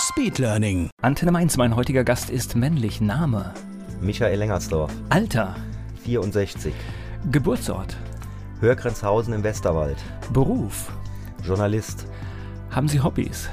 [0.00, 0.88] Speedlearning.
[1.02, 3.02] Antenne Mainz, mein heutiger Gast ist männlich.
[3.02, 3.52] Name,
[4.00, 5.54] Michael Engersdorf, Alter,
[6.04, 6.72] 64.
[7.30, 7.98] Geburtsort,
[8.60, 9.98] Hörgrenzhausen im Westerwald.
[10.32, 10.90] Beruf.
[11.44, 12.06] Journalist.
[12.70, 13.50] Haben Sie Hobbys?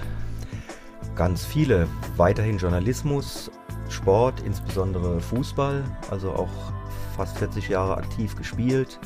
[1.15, 1.85] Ganz viele.
[2.15, 3.51] Weiterhin Journalismus,
[3.89, 5.83] Sport, insbesondere Fußball.
[6.11, 6.71] Also auch
[7.17, 8.99] fast 40 Jahre aktiv gespielt.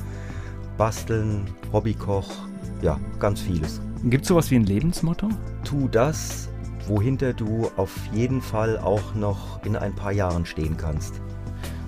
[0.78, 2.30] Basteln, Hobbykoch.
[2.84, 3.82] Ja, ganz vieles.
[4.04, 5.30] Gibt es sowas wie ein Lebensmotto?
[5.64, 6.51] Tu das,
[6.96, 11.22] wohinter du auf jeden Fall auch noch in ein paar Jahren stehen kannst.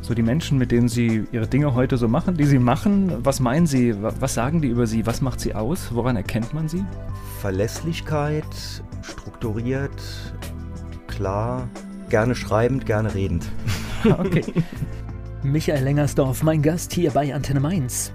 [0.02, 3.40] So die Menschen, mit denen Sie Ihre Dinge heute so machen, die Sie machen, was
[3.42, 4.02] meinen Sie?
[4.02, 5.06] Wa- Was sagen die über Sie?
[5.06, 5.90] Was macht Sie aus?
[5.94, 6.84] Woran erkennt man Sie?
[7.40, 8.46] Verlässlichkeit,
[9.02, 9.92] strukturiert,
[11.08, 11.68] klar,
[12.10, 13.46] gerne schreibend, gerne redend.
[14.06, 14.44] Okay.
[15.44, 18.12] Michael Lengersdorf, mein Gast hier bei Antenne Mainz.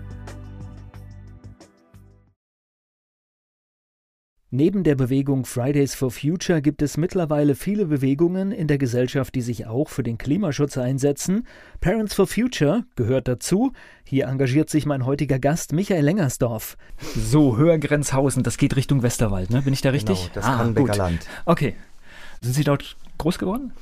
[4.50, 9.42] Neben der Bewegung Fridays for Future gibt es mittlerweile viele Bewegungen in der Gesellschaft, die
[9.42, 11.46] sich auch für den Klimaschutz einsetzen.
[11.82, 13.72] Parents for Future gehört dazu.
[14.04, 16.78] Hier engagiert sich mein heutiger Gast Michael Lengersdorf.
[17.14, 19.60] So, Höhergrenzhausen, das geht Richtung Westerwald, ne?
[19.60, 20.18] Bin ich da richtig?
[20.18, 20.96] Genau, das ah, Kannenbecker gut.
[20.96, 21.26] Land.
[21.44, 21.74] Okay.
[22.40, 23.74] Sind Sie dort groß geworden?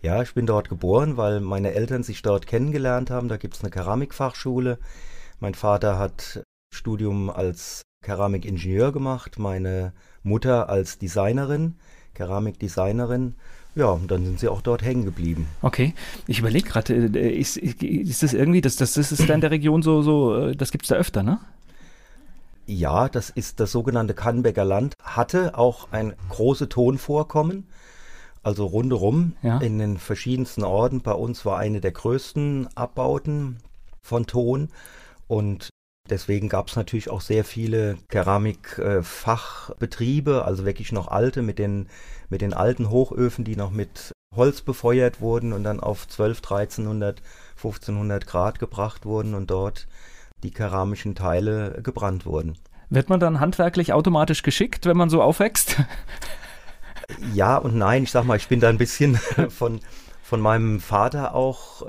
[0.00, 3.28] Ja, ich bin dort geboren, weil meine Eltern sich dort kennengelernt haben.
[3.28, 4.78] Da gibt es eine Keramikfachschule.
[5.38, 6.42] Mein Vater hat
[6.74, 9.92] Studium als Keramikingenieur gemacht, meine
[10.24, 11.76] Mutter als Designerin,
[12.14, 13.34] Keramikdesignerin.
[13.76, 15.46] Ja, und dann sind sie auch dort hängen geblieben.
[15.62, 15.94] Okay,
[16.28, 19.50] ich überlege gerade, äh, ist, ist das irgendwie, das, das, das ist da in der
[19.50, 21.40] Region so, so äh, das gibt es da öfter, ne?
[22.66, 27.66] Ja, das ist das sogenannte Kannenbecker Land, hatte auch ein große Tonvorkommen,
[28.42, 29.58] also rundherum Ja.
[29.58, 31.00] in den verschiedensten Orten.
[31.02, 33.58] Bei uns war eine der größten Abbauten
[34.02, 34.68] von Ton
[35.26, 35.68] und
[36.08, 41.88] deswegen gab es natürlich auch sehr viele Keramikfachbetriebe, also wirklich noch alte mit den,
[42.28, 47.20] mit den alten Hochöfen, die noch mit Holz befeuert wurden und dann auf 12, 1300,
[47.56, 49.86] 1500 Grad gebracht wurden und dort
[50.42, 52.58] die keramischen Teile gebrannt wurden.
[52.90, 55.82] Wird man dann handwerklich automatisch geschickt, wenn man so aufwächst?
[57.34, 59.16] Ja und nein, ich sag mal, ich bin da ein bisschen
[59.50, 59.80] von,
[60.22, 61.86] von meinem Vater auch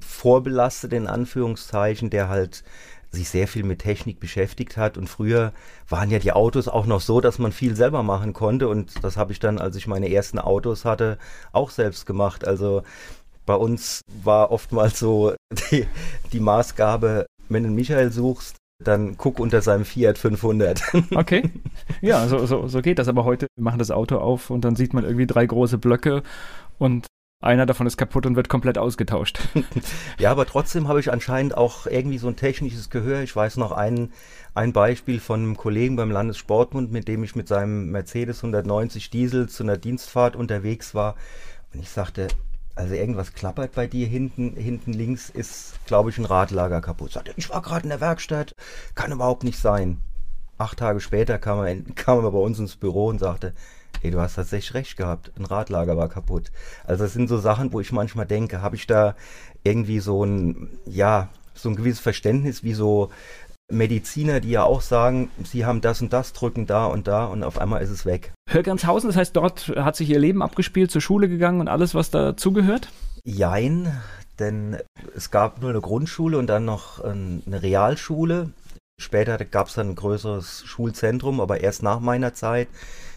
[0.00, 2.64] vorbelastet, in Anführungszeichen, der halt
[3.10, 4.98] sich sehr viel mit Technik beschäftigt hat.
[4.98, 5.52] Und früher
[5.88, 8.68] waren ja die Autos auch noch so, dass man viel selber machen konnte.
[8.68, 11.18] Und das habe ich dann, als ich meine ersten Autos hatte,
[11.52, 12.46] auch selbst gemacht.
[12.46, 12.82] Also
[13.46, 15.34] bei uns war oftmals so
[15.70, 15.86] die,
[16.32, 20.82] die Maßgabe, wenn du Michael suchst, dann guck unter seinem Fiat 500.
[21.14, 21.50] Okay.
[22.02, 23.08] Ja, so, so, so geht das.
[23.08, 26.22] Aber heute wir machen das Auto auf und dann sieht man irgendwie drei große Blöcke
[26.78, 27.06] und
[27.40, 29.40] einer davon ist kaputt und wird komplett ausgetauscht.
[30.18, 33.20] Ja, aber trotzdem habe ich anscheinend auch irgendwie so ein technisches Gehör.
[33.20, 34.12] Ich weiß noch ein,
[34.54, 39.48] ein Beispiel von einem Kollegen beim Landessportbund, mit dem ich mit seinem Mercedes 190 Diesel
[39.48, 41.14] zu einer Dienstfahrt unterwegs war.
[41.74, 42.28] Und ich sagte,
[42.74, 47.12] also irgendwas klappert bei dir hinten, hinten links ist, glaube ich, ein Radlager kaputt.
[47.12, 48.54] Sagte, ich war gerade in der Werkstatt,
[48.94, 49.98] kann überhaupt nicht sein.
[50.58, 53.52] Acht Tage später kam er, in- kam er bei uns ins Büro und sagte,
[54.06, 56.52] ey, du hast tatsächlich recht gehabt, ein Radlager war kaputt.
[56.84, 59.16] Also das sind so Sachen, wo ich manchmal denke, habe ich da
[59.64, 63.10] irgendwie so ein, ja, so ein gewisses Verständnis, wie so
[63.68, 67.42] Mediziner, die ja auch sagen, sie haben das und das, drücken da und da und
[67.42, 68.32] auf einmal ist es weg.
[68.48, 72.10] Hörgernshausen, das heißt, dort hat sich ihr Leben abgespielt, zur Schule gegangen und alles, was
[72.10, 72.90] dazugehört?
[73.24, 73.92] Jein,
[74.38, 74.76] denn
[75.16, 78.50] es gab nur eine Grundschule und dann noch ähm, eine Realschule.
[79.00, 82.68] Später gab es dann ein größeres Schulzentrum, aber erst nach meiner Zeit.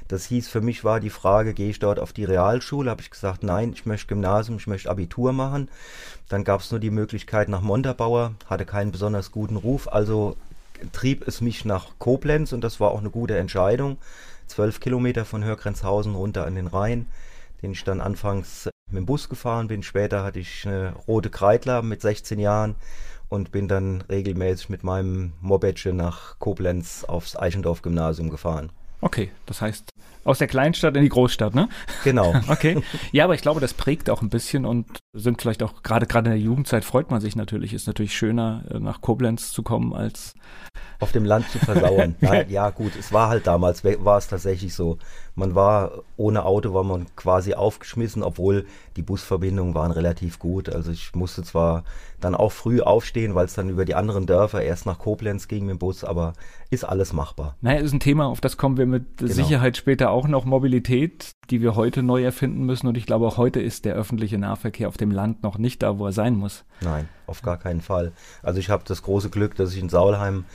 [0.09, 2.89] Das hieß, für mich war die Frage, gehe ich dort auf die Realschule?
[2.89, 5.69] Habe ich gesagt, nein, ich möchte Gymnasium, ich möchte Abitur machen.
[6.29, 10.35] Dann gab es nur die Möglichkeit nach Montabaur, hatte keinen besonders guten Ruf, also
[10.93, 13.97] trieb es mich nach Koblenz und das war auch eine gute Entscheidung.
[14.47, 17.05] Zwölf Kilometer von Hörgrenzhausen runter an den Rhein,
[17.61, 19.83] den ich dann anfangs mit dem Bus gefahren bin.
[19.83, 22.73] Später hatte ich eine rote Kreidler mit 16 Jahren
[23.29, 28.71] und bin dann regelmäßig mit meinem Mopedchen nach Koblenz aufs Eichendorf-Gymnasium gefahren.
[29.01, 29.91] Okay, das heißt,
[30.29, 31.67] aus der Kleinstadt in die Großstadt, ne?
[32.03, 32.33] Genau.
[32.49, 32.81] Okay.
[33.11, 36.29] Ja, aber ich glaube, das prägt auch ein bisschen und sind vielleicht auch gerade gerade
[36.29, 37.73] in der Jugendzeit freut man sich natürlich.
[37.73, 40.33] Ist natürlich schöner, äh, nach Koblenz zu kommen, als
[40.99, 42.15] auf dem Land zu versauern.
[42.21, 44.97] Nein, ja gut, es war halt damals, war es tatsächlich so.
[45.35, 48.65] man war ohne Auto, war man quasi aufgeschmissen, obwohl
[48.97, 50.67] die Busverbindungen waren relativ gut.
[50.69, 51.83] Also ich musste zwar
[52.19, 55.65] dann auch früh aufstehen, weil es dann über die anderen Dörfer erst nach Koblenz ging
[55.65, 56.33] mit dem Bus, aber
[56.69, 57.55] ist alles machbar.
[57.61, 59.31] Naja, ist ein Thema, auf das kommen wir mit genau.
[59.31, 60.45] Sicherheit später auch noch.
[60.45, 62.87] Mobilität, die wir heute neu erfinden müssen.
[62.87, 65.97] Und ich glaube, auch heute ist der öffentliche Nahverkehr auf dem Land noch nicht da,
[65.97, 66.65] wo er sein muss.
[66.81, 68.11] Nein, auf gar keinen Fall.
[68.43, 70.45] Also ich habe das große Glück, dass ich in Saulheim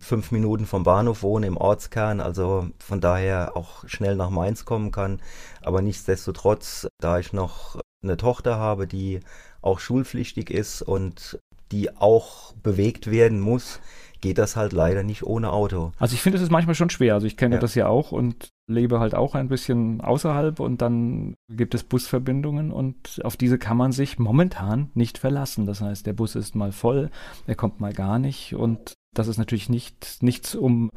[0.00, 4.90] fünf Minuten vom Bahnhof wohne, im Ortskern, also von daher auch schnell nach Mainz kommen
[4.90, 5.20] kann.
[5.62, 9.20] Aber nichtsdestotrotz, da ich noch eine Tochter habe, die
[9.62, 11.38] auch schulpflichtig ist und
[11.72, 13.80] die auch bewegt werden muss,
[14.24, 15.92] geht das halt leider nicht ohne Auto.
[15.98, 17.12] Also ich finde, es ist manchmal schon schwer.
[17.12, 17.60] Also ich kenne ja.
[17.60, 22.72] das ja auch und lebe halt auch ein bisschen außerhalb und dann gibt es Busverbindungen
[22.72, 25.66] und auf diese kann man sich momentan nicht verlassen.
[25.66, 27.10] Das heißt, der Bus ist mal voll,
[27.46, 30.88] er kommt mal gar nicht und das ist natürlich nicht, nichts, um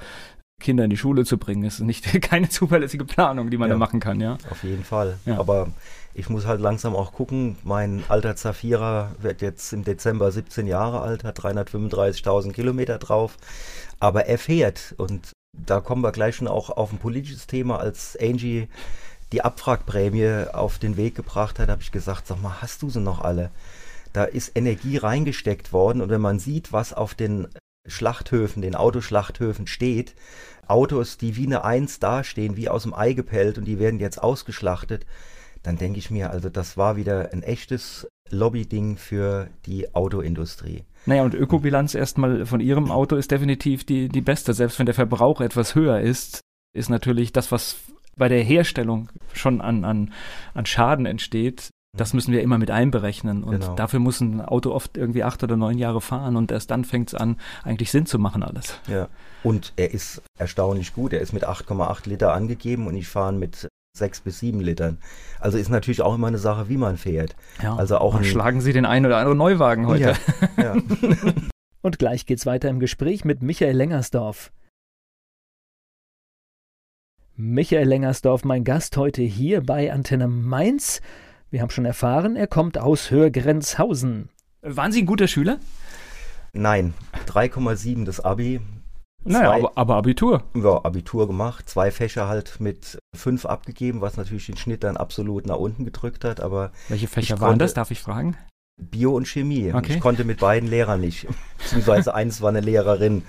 [0.60, 1.64] Kinder in die Schule zu bringen.
[1.64, 4.38] Es ist nicht keine zuverlässige Planung, die man ja, da machen kann, ja.
[4.50, 5.18] Auf jeden Fall.
[5.26, 5.40] Ja.
[5.40, 5.70] Aber
[6.14, 7.58] ich muss halt langsam auch gucken.
[7.64, 13.38] Mein alter Zafira wird jetzt im Dezember 17 Jahre alt, hat 335.000 Kilometer drauf.
[14.00, 17.80] Aber er fährt und da kommen wir gleich schon auch auf ein politisches Thema.
[17.80, 18.68] Als Angie
[19.32, 23.02] die Abwrackprämie auf den Weg gebracht hat, habe ich gesagt, sag mal, hast du sie
[23.02, 23.52] noch alle?
[24.14, 27.48] Da ist Energie reingesteckt worden und wenn man sieht, was auf den
[27.88, 30.16] Schlachthöfen, den Autoschlachthöfen steht,
[30.68, 34.22] Autos, die wie eine Eins dastehen, wie aus dem Ei gepellt und die werden jetzt
[34.22, 35.06] ausgeschlachtet,
[35.64, 40.84] dann denke ich mir, also das war wieder ein echtes Lobby-Ding für die Autoindustrie.
[41.06, 44.54] Naja, und Ökobilanz erstmal von Ihrem Auto ist definitiv die, die beste.
[44.54, 46.42] Selbst wenn der Verbrauch etwas höher ist,
[46.74, 47.78] ist natürlich das, was
[48.18, 50.14] bei der Herstellung schon an, an,
[50.54, 53.44] an Schaden entsteht, das müssen wir immer mit einberechnen.
[53.44, 53.76] Und genau.
[53.76, 57.10] dafür muss ein Auto oft irgendwie acht oder neun Jahre fahren und erst dann fängt
[57.10, 58.80] es an, eigentlich Sinn zu machen alles.
[58.88, 59.08] Ja.
[59.44, 61.14] Und er ist erstaunlich gut.
[61.14, 63.68] Er ist mit 8,8 Liter angegeben und ich fahre mit
[63.98, 65.00] sechs bis sieben Litern.
[65.40, 67.36] Also ist natürlich auch immer eine Sache, wie man fährt.
[67.62, 67.76] Ja.
[67.76, 70.14] Also auch schlagen Sie den einen oder anderen Neuwagen heute.
[70.58, 70.76] Ja.
[70.76, 70.82] ja.
[71.82, 74.52] und gleich geht's weiter im Gespräch mit Michael Lengersdorf.
[77.40, 81.02] Michael Lengersdorf, mein Gast heute hier bei Antenne Mainz.
[81.50, 84.30] Wir haben schon erfahren, er kommt aus Hörgrenzhausen.
[84.62, 85.60] Waren Sie ein guter Schüler?
[86.52, 86.94] Nein,
[87.28, 88.60] 3,7 das Abi.
[89.24, 90.44] Naja, aber, aber, Abitur.
[90.56, 95.46] Ja, Abitur gemacht, zwei Fächer halt mit fünf abgegeben, was natürlich den Schnitt dann absolut
[95.46, 96.42] nach unten gedrückt hat.
[96.42, 98.36] Aber Welche Fächer waren das, darf ich fragen?
[98.80, 99.74] Bio und Chemie.
[99.74, 99.96] Okay.
[99.96, 101.28] Ich konnte mit beiden Lehrern nicht.
[101.58, 103.24] Beziehungsweise eins war eine Lehrerin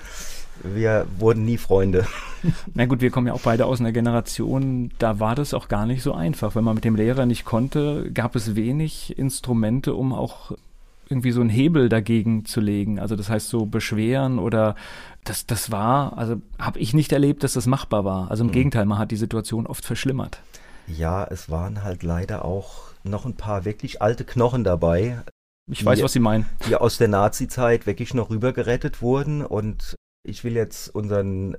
[0.62, 2.06] wir wurden nie Freunde.
[2.74, 5.86] Na gut, wir kommen ja auch beide aus einer Generation, da war das auch gar
[5.86, 6.54] nicht so einfach.
[6.54, 10.52] Wenn man mit dem Lehrer nicht konnte, gab es wenig Instrumente, um auch
[11.08, 12.98] irgendwie so einen Hebel dagegen zu legen.
[12.98, 14.74] Also das heißt so beschweren oder
[15.24, 18.30] das, das war, also habe ich nicht erlebt, dass das machbar war.
[18.30, 18.54] Also im mhm.
[18.54, 20.40] Gegenteil, man hat die Situation oft verschlimmert.
[20.86, 25.22] Ja, es waren halt leider auch noch ein paar wirklich alte Knochen dabei.
[25.70, 26.46] Ich weiß, was Sie meinen.
[26.66, 29.96] Die aus der Nazi-Zeit wirklich noch rübergerettet wurden und
[30.28, 31.56] ich will jetzt unseren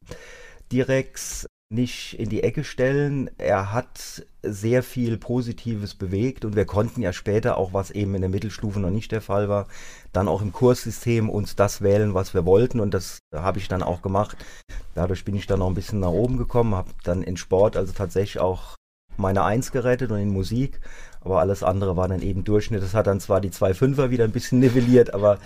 [0.72, 3.30] Direx nicht in die Ecke stellen.
[3.38, 8.22] Er hat sehr viel Positives bewegt und wir konnten ja später auch, was eben in
[8.22, 9.68] der Mittelstufe noch nicht der Fall war,
[10.12, 13.84] dann auch im Kurssystem uns das wählen, was wir wollten und das habe ich dann
[13.84, 14.38] auch gemacht.
[14.96, 17.94] Dadurch bin ich dann noch ein bisschen nach oben gekommen, habe dann in Sport also
[17.94, 18.76] tatsächlich auch
[19.18, 20.80] meine Eins gerettet und in Musik
[21.22, 22.82] aber alles andere war dann eben Durchschnitt.
[22.82, 25.40] Das hat dann zwar die 2,5er wieder ein bisschen nivelliert, aber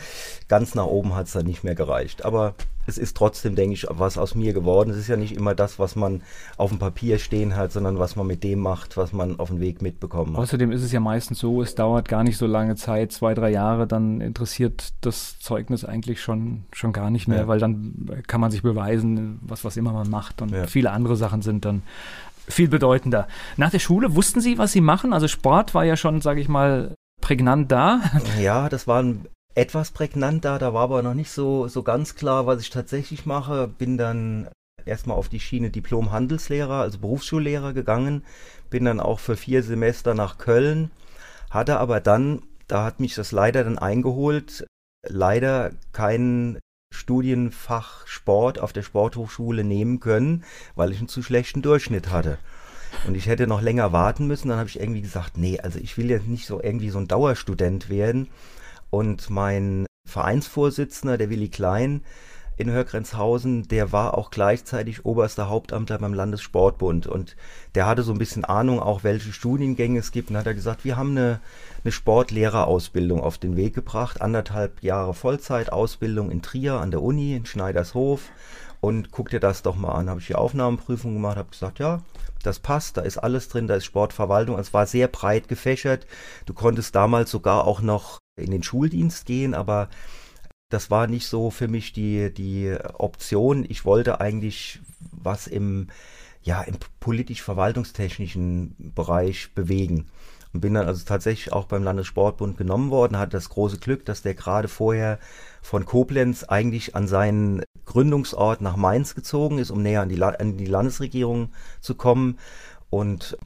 [0.48, 2.25] ganz nach oben hat es dann nicht mehr gereicht.
[2.25, 2.53] Aber
[2.86, 4.90] es ist trotzdem, denke ich, was aus mir geworden.
[4.90, 6.22] Es ist ja nicht immer das, was man
[6.58, 9.60] auf dem Papier stehen hat, sondern was man mit dem macht, was man auf dem
[9.60, 10.44] Weg mitbekommen hat.
[10.44, 13.52] Außerdem ist es ja meistens so, es dauert gar nicht so lange Zeit, zwei, drei
[13.52, 17.48] Jahre, dann interessiert das Zeugnis eigentlich schon, schon gar nicht mehr, ja.
[17.48, 20.68] weil dann kann man sich beweisen, was, was immer man macht und ja.
[20.68, 21.84] viele andere Sachen sind dann
[22.48, 23.28] viel bedeutender.
[23.58, 25.13] Nach der Schule wussten Sie, was Sie machen?
[25.13, 28.02] Also Sport war ja schon, sage ich mal, prägnant da.
[28.42, 29.04] Ja, das war
[29.55, 30.60] etwas prägnant da.
[30.60, 33.67] Da war aber noch nicht so, so ganz klar, was ich tatsächlich mache.
[33.67, 34.50] Bin dann
[34.86, 38.24] erstmal auf die Schiene Diplom-Handelslehrer, also Berufsschullehrer gegangen.
[38.69, 40.91] Bin dann auch für vier Semester nach Köln.
[41.50, 44.65] Hatte aber dann, da hat mich das leider dann eingeholt,
[45.07, 46.60] leider keinen
[46.93, 50.43] Studienfach Sport auf der Sporthochschule nehmen können,
[50.75, 52.38] weil ich einen zu schlechten Durchschnitt hatte.
[53.07, 54.50] Und ich hätte noch länger warten müssen.
[54.50, 57.07] Dann habe ich irgendwie gesagt, nee, also ich will jetzt nicht so irgendwie so ein
[57.07, 58.29] Dauerstudent werden.
[58.94, 62.04] Und mein Vereinsvorsitzender, der Willi Klein,
[62.58, 67.36] in Hörgrenzhausen, der war auch gleichzeitig oberster Hauptamtler beim Landessportbund und
[67.74, 70.86] der hatte so ein bisschen Ahnung auch, welche Studiengänge es gibt und hat er gesagt,
[70.86, 71.40] wir haben eine,
[71.84, 77.48] eine Sportlehrerausbildung auf den Weg gebracht, anderthalb Jahre Vollzeitausbildung in Trier an der Uni, in
[77.48, 78.30] Schneidershof
[78.80, 80.08] und guck dir das doch mal an.
[80.08, 82.04] Habe ich die Aufnahmeprüfung gemacht, habe gesagt, ja,
[82.44, 84.60] das passt, da ist alles drin, da ist Sportverwaltung.
[84.60, 86.06] Es war sehr breit gefächert.
[86.46, 89.90] Du konntest damals sogar auch noch in den Schuldienst gehen, aber
[90.70, 93.66] das war nicht so für mich die, die Option.
[93.68, 94.80] Ich wollte eigentlich
[95.12, 95.88] was im,
[96.42, 100.10] ja, im politisch-verwaltungstechnischen Bereich bewegen.
[100.52, 104.22] Und bin dann also tatsächlich auch beim Landessportbund genommen worden, hatte das große Glück, dass
[104.22, 105.20] der gerade vorher
[105.62, 110.58] von Koblenz eigentlich an seinen Gründungsort nach Mainz gezogen ist, um näher an die, an
[110.58, 111.50] die Landesregierung
[111.82, 112.38] zu kommen
[112.90, 113.38] und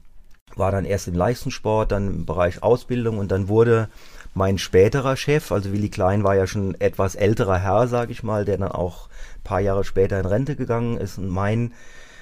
[0.54, 3.88] war dann erst im Leistungssport, dann im Bereich Ausbildung und dann wurde
[4.34, 8.44] mein späterer Chef, also Willi Klein war ja schon etwas älterer Herr, sage ich mal,
[8.44, 11.72] der dann auch ein paar Jahre später in Rente gegangen ist und mein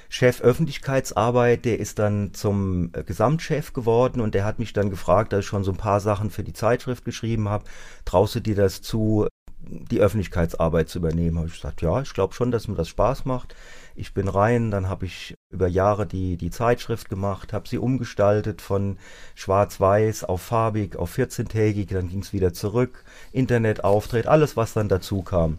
[0.09, 5.33] Chef Öffentlichkeitsarbeit, der ist dann zum äh, Gesamtchef geworden und der hat mich dann gefragt,
[5.33, 7.65] da ich schon so ein paar Sachen für die Zeitschrift geschrieben habe,
[8.05, 9.27] traust du dir das zu,
[9.59, 11.37] die Öffentlichkeitsarbeit zu übernehmen?
[11.37, 13.53] Habe ich gesagt, ja, ich glaube schon, dass mir das Spaß macht.
[13.99, 18.61] Ich bin rein, dann habe ich über Jahre die, die Zeitschrift gemacht, habe sie umgestaltet
[18.61, 18.99] von
[19.33, 25.23] schwarz-weiß auf farbig, auf 14-tägig, dann ging es wieder zurück, Internetauftritt, alles, was dann dazu
[25.23, 25.57] kam.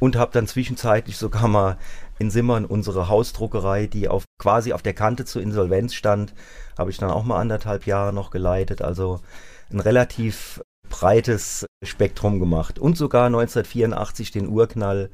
[0.00, 1.76] Und habe dann zwischenzeitlich sogar mal
[2.18, 6.32] in Simmern unsere Hausdruckerei, die auf quasi auf der Kante zur Insolvenz stand,
[6.78, 8.80] habe ich dann auch mal anderthalb Jahre noch geleitet.
[8.80, 9.20] Also
[9.70, 12.78] ein relativ breites Spektrum gemacht.
[12.78, 15.10] Und sogar 1984 den Urknall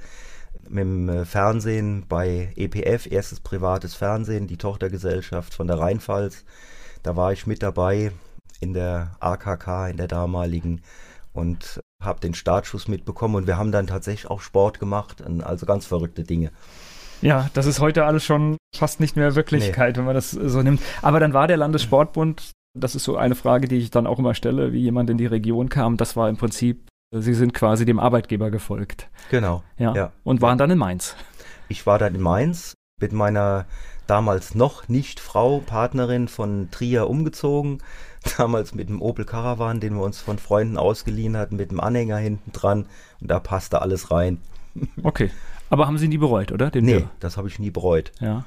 [0.70, 6.44] mit dem äh, Fernsehen bei EPF, erstes privates Fernsehen, die Tochtergesellschaft von der Rheinpfalz.
[7.02, 8.12] Da war ich mit dabei
[8.60, 10.82] in der AKK, in der damaligen
[11.32, 15.86] und habe den Startschuss mitbekommen und wir haben dann tatsächlich auch Sport gemacht, also ganz
[15.86, 16.50] verrückte Dinge.
[17.22, 19.98] Ja, das ist heute alles schon fast nicht mehr Wirklichkeit, nee.
[19.98, 20.80] wenn man das so nimmt.
[21.02, 24.34] Aber dann war der Landessportbund, das ist so eine Frage, die ich dann auch immer
[24.34, 25.96] stelle, wie jemand in die Region kam.
[25.96, 29.08] Das war im Prinzip, Sie sind quasi dem Arbeitgeber gefolgt.
[29.30, 29.64] Genau.
[29.78, 29.94] Ja.
[29.94, 30.12] ja.
[30.22, 31.16] Und waren dann in Mainz.
[31.68, 33.66] Ich war dann in Mainz mit meiner
[34.06, 37.82] damals noch nicht Frau, Partnerin von Trier umgezogen.
[38.36, 42.18] Damals mit dem Opel Caravan, den wir uns von Freunden ausgeliehen hatten, mit dem Anhänger
[42.18, 42.86] hinten dran.
[43.20, 44.40] Und da passte alles rein.
[45.02, 45.30] Okay.
[45.68, 46.70] Aber haben Sie nie bereut, oder?
[46.70, 47.10] Den nee, Bier?
[47.18, 48.12] das habe ich nie bereut.
[48.20, 48.44] Ja.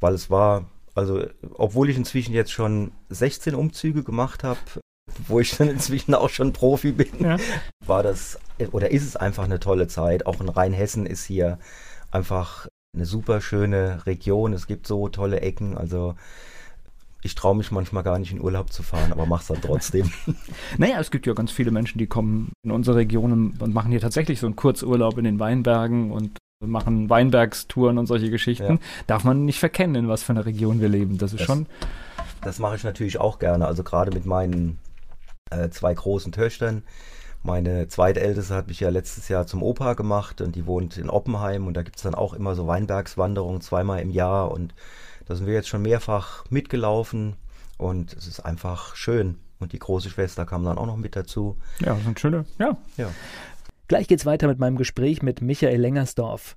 [0.00, 4.58] Weil es war, also, obwohl ich inzwischen jetzt schon 16 Umzüge gemacht habe,
[5.28, 7.36] wo ich dann inzwischen auch schon Profi bin, ja.
[7.84, 8.38] war das,
[8.72, 10.26] oder ist es einfach eine tolle Zeit.
[10.26, 11.58] Auch in Rheinhessen ist hier
[12.10, 14.52] einfach eine super schöne Region.
[14.52, 15.76] Es gibt so tolle Ecken.
[15.76, 16.14] Also
[17.22, 20.10] ich traue mich manchmal gar nicht in Urlaub zu fahren, aber mach's dann trotzdem.
[20.78, 24.00] naja, es gibt ja ganz viele Menschen, die kommen in unsere Region und machen hier
[24.00, 28.74] tatsächlich so einen Kurzurlaub in den Weinbergen und machen Weinbergstouren und solche Geschichten.
[28.74, 28.78] Ja.
[29.06, 31.18] Darf man nicht verkennen, in was für einer Region wir leben.
[31.18, 31.66] Das ist das, schon.
[32.42, 33.66] Das mache ich natürlich auch gerne.
[33.66, 34.78] Also gerade mit meinen
[35.50, 36.82] äh, zwei großen Töchtern.
[37.42, 41.66] Meine zweitälteste hat mich ja letztes Jahr zum Opa gemacht und die wohnt in Oppenheim
[41.66, 44.74] und da gibt es dann auch immer so Weinbergswanderungen zweimal im Jahr und
[45.26, 47.36] da sind wir jetzt schon mehrfach mitgelaufen
[47.78, 49.38] und es ist einfach schön.
[49.58, 51.56] Und die große Schwester kam dann auch noch mit dazu.
[51.80, 52.76] Ja, das sind schöne, ja.
[52.96, 53.10] ja.
[53.88, 56.56] Gleich geht's weiter mit meinem Gespräch mit Michael Lengersdorf.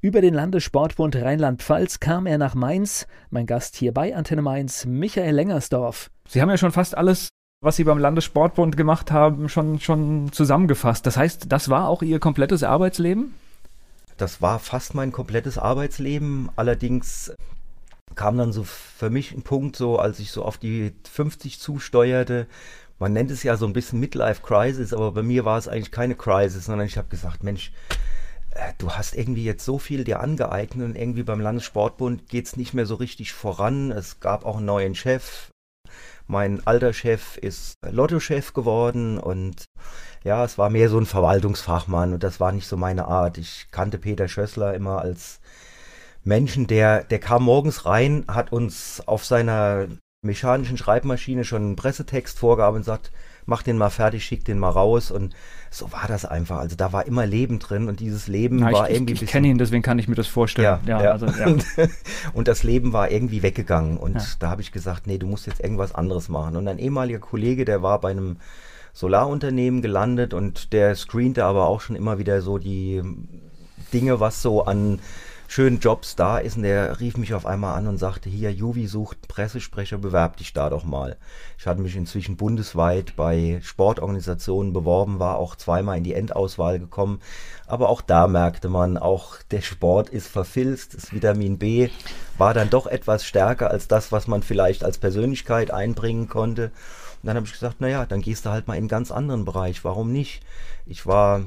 [0.00, 3.06] Über den Landessportbund Rheinland-Pfalz kam er nach Mainz.
[3.30, 6.10] Mein Gast hier bei Antenne Mainz, Michael Lengersdorf.
[6.28, 7.28] Sie haben ja schon fast alles,
[7.64, 11.06] was Sie beim Landessportbund gemacht haben, schon, schon zusammengefasst.
[11.06, 13.34] Das heißt, das war auch Ihr komplettes Arbeitsleben?
[14.16, 16.50] Das war fast mein komplettes Arbeitsleben.
[16.56, 17.32] Allerdings
[18.14, 22.46] kam dann so für mich ein Punkt, so als ich so auf die 50 zusteuerte.
[22.98, 25.90] Man nennt es ja so ein bisschen Midlife Crisis, aber bei mir war es eigentlich
[25.90, 27.72] keine Crisis, sondern ich habe gesagt, Mensch,
[28.50, 32.56] äh, du hast irgendwie jetzt so viel dir angeeignet und irgendwie beim Landessportbund geht es
[32.56, 33.90] nicht mehr so richtig voran.
[33.90, 35.50] Es gab auch einen neuen Chef.
[36.26, 39.64] Mein alter Chef ist Lotto-Chef geworden und
[40.24, 43.38] ja, es war mehr so ein Verwaltungsfachmann und das war nicht so meine Art.
[43.38, 45.40] Ich kannte Peter Schössler immer als
[46.24, 49.86] Menschen, der, der kam morgens rein, hat uns auf seiner
[50.22, 53.12] mechanischen Schreibmaschine schon einen Pressetext vorgaben und sagt,
[53.46, 55.34] mach den mal fertig, schick den mal raus und
[55.70, 56.58] so war das einfach.
[56.58, 59.14] Also da war immer Leben drin und dieses Leben Na, war ich, irgendwie.
[59.14, 60.80] Ich, ich kenne ihn, deswegen kann ich mir das vorstellen.
[60.86, 61.10] Ja, ja, ja.
[61.12, 61.56] Also, ja.
[62.32, 65.60] und das Leben war irgendwie weggegangen und da habe ich gesagt, nee, du musst jetzt
[65.60, 66.56] irgendwas anderes machen.
[66.56, 68.36] Und ein ehemaliger Kollege, der war bei einem
[68.92, 73.02] Solarunternehmen gelandet und der screente aber auch schon immer wieder so die
[73.92, 75.00] Dinge, was so an
[75.48, 76.56] schönen Jobs da ist.
[76.56, 80.52] Und der rief mich auf einmal an und sagte, hier, Juvi sucht Pressesprecher, bewerb dich
[80.52, 81.16] da doch mal.
[81.58, 87.20] Ich hatte mich inzwischen bundesweit bei Sportorganisationen beworben, war auch zweimal in die Endauswahl gekommen.
[87.66, 91.88] Aber auch da merkte man, auch der Sport ist verfilzt, das Vitamin B
[92.36, 96.72] war dann doch etwas stärker als das, was man vielleicht als Persönlichkeit einbringen konnte.
[97.22, 99.44] Und dann habe ich gesagt, naja, dann gehst du halt mal in einen ganz anderen
[99.44, 99.84] Bereich.
[99.84, 100.42] Warum nicht?
[100.84, 101.42] Ich war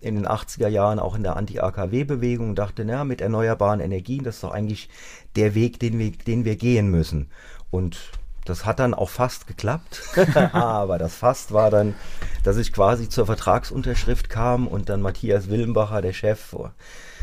[0.00, 4.36] in den 80er Jahren auch in der Anti-AKW-Bewegung und dachte, na, mit erneuerbaren Energien, das
[4.36, 4.88] ist doch eigentlich
[5.36, 7.30] der Weg, den wir, den wir gehen müssen.
[7.70, 7.98] Und
[8.44, 10.02] das hat dann auch fast geklappt,
[10.52, 11.94] aber das fast war dann,
[12.42, 16.54] dass ich quasi zur Vertragsunterschrift kam und dann Matthias Willenbacher, der Chef,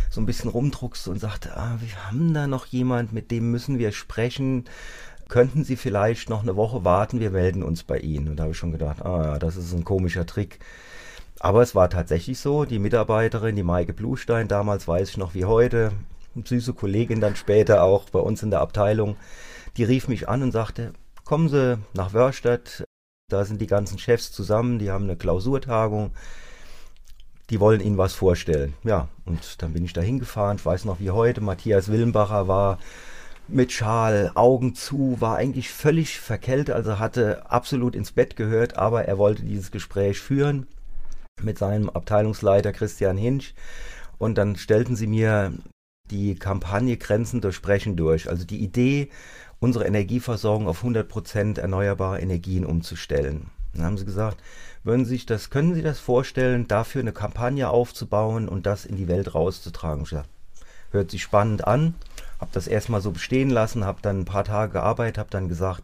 [0.10, 3.78] so ein bisschen rumdruckste und sagte, ah, wir haben da noch jemand, mit dem müssen
[3.78, 4.66] wir sprechen.
[5.28, 8.30] Könnten Sie vielleicht noch eine Woche warten, wir melden uns bei Ihnen.
[8.30, 10.60] Und da habe ich schon gedacht, ah ja, das ist ein komischer Trick.
[11.40, 15.46] Aber es war tatsächlich so, die Mitarbeiterin, die Maike Blustein, damals weiß ich noch wie
[15.46, 15.92] heute,
[16.44, 19.18] süße Kollegin dann später auch bei uns in der Abteilung,
[19.78, 22.84] die rief mich an und sagte, kommen Sie nach Wörstadt,
[23.30, 26.12] da sind die ganzen Chefs zusammen, die haben eine Klausurtagung,
[27.50, 28.74] die wollen Ihnen was vorstellen.
[28.84, 32.80] Ja, und dann bin ich da hingefahren, ich weiß noch wie heute, Matthias Willenbacher war
[33.48, 39.06] mit Schal, Augen zu, war eigentlich völlig verkältet, also hatte absolut ins Bett gehört, aber
[39.06, 40.68] er wollte dieses Gespräch führen
[41.42, 43.54] mit seinem Abteilungsleiter Christian Hinsch.
[44.18, 45.54] Und dann stellten sie mir
[46.10, 48.30] die Kampagne Grenzen durchbrechen durch.
[48.30, 49.10] Also die Idee,
[49.60, 53.48] unsere Energieversorgung auf 100% erneuerbare Energien umzustellen.
[53.74, 54.38] Dann haben sie gesagt,
[54.84, 58.96] würden Sie sich das, können Sie das vorstellen, dafür eine Kampagne aufzubauen und das in
[58.96, 60.04] die Welt rauszutragen?
[60.04, 60.30] Ich gesagt,
[60.92, 61.94] hört sich spannend an,
[62.40, 65.84] habe das erstmal so bestehen lassen, habe dann ein paar Tage gearbeitet, habe dann gesagt,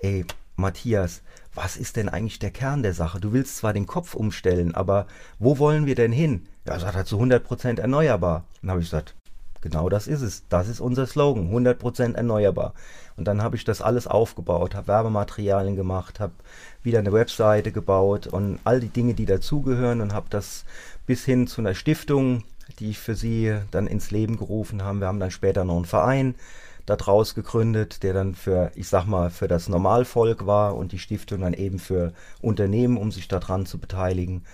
[0.00, 0.24] ey,
[0.56, 1.22] Matthias,
[1.62, 3.20] was ist denn eigentlich der Kern der Sache?
[3.20, 5.06] Du willst zwar den Kopf umstellen, aber
[5.38, 6.46] wo wollen wir denn hin?
[6.66, 8.44] Ja, sagt er zu 100% erneuerbar.
[8.62, 9.14] Dann habe ich gesagt,
[9.60, 10.44] genau das ist es.
[10.48, 12.72] Das ist unser Slogan, 100% erneuerbar.
[13.18, 16.32] Und dann habe ich das alles aufgebaut, habe Werbematerialien gemacht, habe
[16.82, 20.64] wieder eine Webseite gebaut und all die Dinge, die dazugehören und habe das
[21.04, 22.42] bis hin zu einer Stiftung,
[22.78, 25.00] die ich für sie dann ins Leben gerufen habe.
[25.00, 26.36] Wir haben dann später noch einen Verein,
[26.96, 31.40] daraus gegründet, der dann für, ich sag mal, für das Normalvolk war und die Stiftung
[31.40, 34.44] dann eben für Unternehmen, um sich daran zu beteiligen.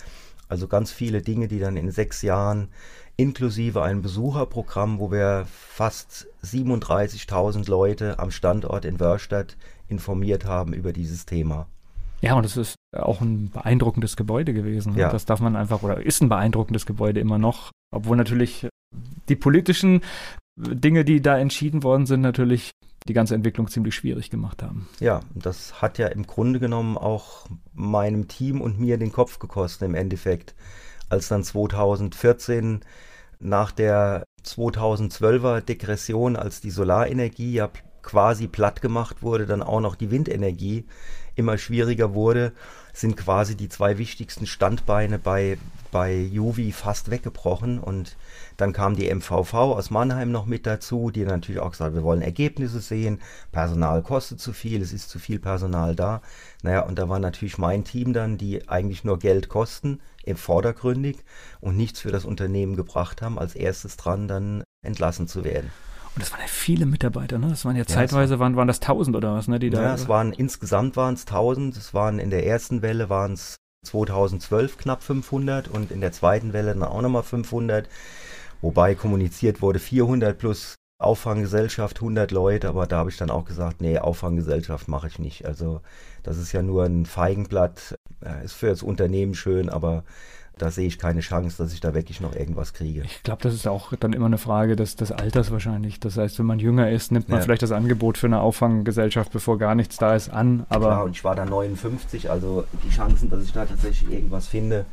[0.49, 2.69] Also ganz viele Dinge, die dann in sechs Jahren
[3.17, 10.93] inklusive ein Besucherprogramm, wo wir fast 37.000 Leute am Standort in Wörstadt informiert haben über
[10.93, 11.67] dieses Thema.
[12.21, 14.95] Ja, und es ist auch ein beeindruckendes Gebäude gewesen.
[14.95, 15.09] Ja.
[15.09, 18.67] Das darf man einfach, oder ist ein beeindruckendes Gebäude immer noch, obwohl natürlich
[19.29, 20.01] die politischen
[20.57, 22.71] Dinge, die da entschieden worden sind, natürlich
[23.07, 24.87] die ganze Entwicklung ziemlich schwierig gemacht haben.
[24.99, 29.87] Ja, das hat ja im Grunde genommen auch meinem Team und mir den Kopf gekostet
[29.87, 30.55] im Endeffekt,
[31.09, 32.81] als dann 2014
[33.39, 37.69] nach der 2012er Degression, als die Solarenergie ja
[38.01, 40.85] quasi platt gemacht wurde, dann auch noch die Windenergie
[41.35, 42.53] immer schwieriger wurde,
[42.93, 45.57] sind quasi die zwei wichtigsten Standbeine bei,
[45.91, 48.17] bei Juvi fast weggebrochen und
[48.57, 52.21] dann kam die MVV aus Mannheim noch mit dazu, die natürlich auch gesagt, wir wollen
[52.21, 53.21] Ergebnisse sehen,
[53.51, 56.21] Personal kostet zu viel, es ist zu viel Personal da.
[56.63, 61.17] Naja, und da war natürlich mein Team dann, die eigentlich nur Geld kosten, im vordergründig
[61.61, 65.71] und nichts für das Unternehmen gebracht haben, als erstes dran dann entlassen zu werden.
[66.15, 67.49] Und das waren ja viele Mitarbeiter, ne?
[67.49, 69.59] Das waren ja, ja zeitweise, waren, waren das 1000 oder was, ne?
[69.59, 71.77] Die da, ja, es waren, insgesamt waren es 1000.
[71.77, 76.53] Es waren in der ersten Welle waren es 2012 knapp 500 und in der zweiten
[76.53, 77.89] Welle dann auch nochmal 500.
[78.61, 83.81] Wobei kommuniziert wurde 400 plus Auffanggesellschaft 100 Leute, aber da habe ich dann auch gesagt,
[83.81, 85.45] nee, Auffanggesellschaft mache ich nicht.
[85.45, 85.81] Also
[86.23, 87.95] das ist ja nur ein Feigenblatt,
[88.25, 90.03] äh, ist für das Unternehmen schön, aber
[90.57, 93.01] da sehe ich keine Chance, dass ich da wirklich noch irgendwas kriege.
[93.03, 95.99] Ich glaube, das ist auch dann immer eine Frage des, des Alters wahrscheinlich.
[95.99, 97.43] Das heißt, wenn man jünger ist, nimmt man ja.
[97.43, 100.65] vielleicht das Angebot für eine Auffanggesellschaft, bevor gar nichts da ist, an.
[100.69, 104.47] Aber Klar, und ich war da 59, also die Chancen, dass ich da tatsächlich irgendwas
[104.47, 104.85] finde,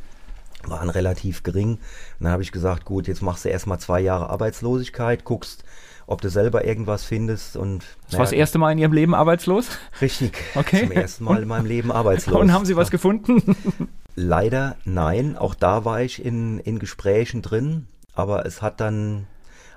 [0.63, 1.73] waren relativ gering.
[1.73, 1.79] Und
[2.19, 5.63] dann habe ich gesagt, gut, jetzt machst du erstmal zwei Jahre Arbeitslosigkeit, guckst,
[6.07, 7.57] ob du selber irgendwas findest.
[7.57, 9.67] Und, das naja, war das erste Mal in Ihrem Leben arbeitslos?
[10.01, 10.33] Richtig.
[10.55, 10.81] Okay.
[10.81, 12.35] Zum ersten Mal in meinem Leben arbeitslos.
[12.41, 13.55] Und haben Sie was gefunden?
[14.15, 15.37] Leider nein.
[15.37, 17.87] Auch da war ich in, in Gesprächen drin.
[18.13, 19.27] Aber es hat dann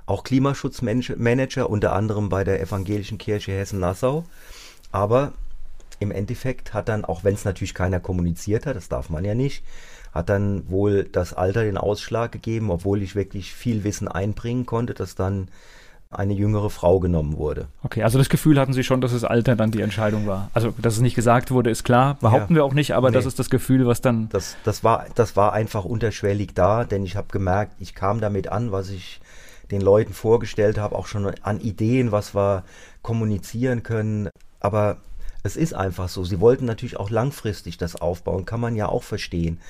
[0.07, 4.25] auch Klimaschutzmanager, unter anderem bei der Evangelischen Kirche Hessen-Nassau.
[4.93, 5.33] Aber
[6.01, 9.35] im Endeffekt hat dann, auch wenn es natürlich keiner kommuniziert hat, das darf man ja
[9.35, 9.65] nicht,
[10.13, 14.95] hat dann wohl das Alter den Ausschlag gegeben, obwohl ich wirklich viel Wissen einbringen konnte,
[14.95, 15.49] dass dann
[16.11, 17.69] eine jüngere Frau genommen wurde.
[17.83, 20.51] Okay, also das Gefühl hatten Sie schon, dass das Alter dann die Entscheidung war.
[20.55, 22.61] Also, dass es nicht gesagt wurde, ist klar, behaupten ja.
[22.61, 23.15] wir auch nicht, aber nee.
[23.15, 24.29] das ist das Gefühl, was dann.
[24.31, 28.49] Das, das, war, das war einfach unterschwellig da, denn ich habe gemerkt, ich kam damit
[28.49, 29.21] an, was ich
[29.71, 32.65] den Leuten vorgestellt habe, auch schon an Ideen, was wir
[33.03, 34.31] kommunizieren können.
[34.61, 34.97] Aber
[35.43, 36.25] es ist einfach so.
[36.25, 39.61] Sie wollten natürlich auch langfristig das aufbauen, kann man ja auch verstehen.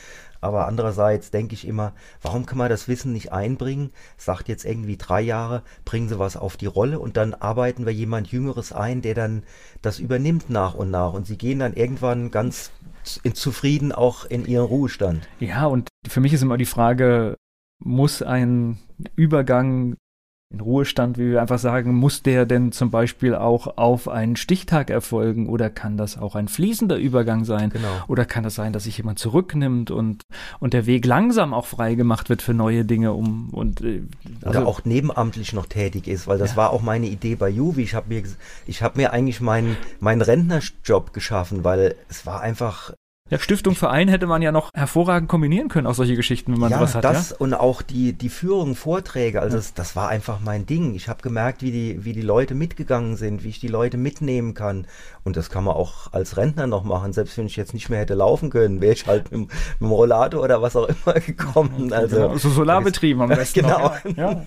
[0.41, 3.91] Aber andererseits denke ich immer, warum kann man das Wissen nicht einbringen?
[4.17, 7.93] Sagt jetzt irgendwie drei Jahre, bringen Sie was auf die Rolle und dann arbeiten wir
[7.93, 9.43] jemand Jüngeres ein, der dann
[9.83, 11.13] das übernimmt nach und nach.
[11.13, 12.71] Und Sie gehen dann irgendwann ganz
[13.35, 15.29] zufrieden auch in ihren Ruhestand.
[15.41, 17.37] Ja, und für mich ist immer die Frage,
[17.79, 18.79] muss ein
[19.17, 19.97] Übergang
[20.51, 24.89] in Ruhestand, wie wir einfach sagen, muss der denn zum Beispiel auch auf einen Stichtag
[24.89, 27.69] erfolgen oder kann das auch ein fließender Übergang sein?
[27.69, 27.89] Genau.
[28.09, 30.23] Oder kann das sein, dass sich jemand zurücknimmt und,
[30.59, 34.03] und der Weg langsam auch freigemacht wird für neue Dinge, um und äh,
[34.43, 36.57] also, oder auch nebenamtlich noch tätig ist, weil das ja.
[36.57, 37.83] war auch meine Idee bei Juvi.
[37.83, 38.23] Ich habe mir,
[38.67, 42.95] ich habe mir eigentlich meinen meinen Rentnerjob geschaffen, weil es war einfach
[43.31, 46.71] ja, Stiftung, Verein hätte man ja noch hervorragend kombinieren können, auch solche Geschichten, wenn man
[46.71, 47.05] ja, sowas hat.
[47.05, 49.61] Das ja, und auch die, die Führung, Vorträge, also ja.
[49.61, 50.95] das, das war einfach mein Ding.
[50.95, 54.55] Ich habe gemerkt, wie die, wie die Leute mitgegangen sind, wie ich die Leute mitnehmen
[54.55, 54.87] kann.
[55.25, 57.13] Und das kann man auch als Rentner noch machen.
[57.13, 59.91] Selbst wenn ich jetzt nicht mehr hätte laufen können, wäre ich halt mit, mit dem
[59.91, 61.93] Rollator oder was auch immer gekommen.
[61.93, 63.61] Also genau, so Solarbetrieben am besten.
[63.61, 63.93] genau.
[64.17, 64.47] Ja.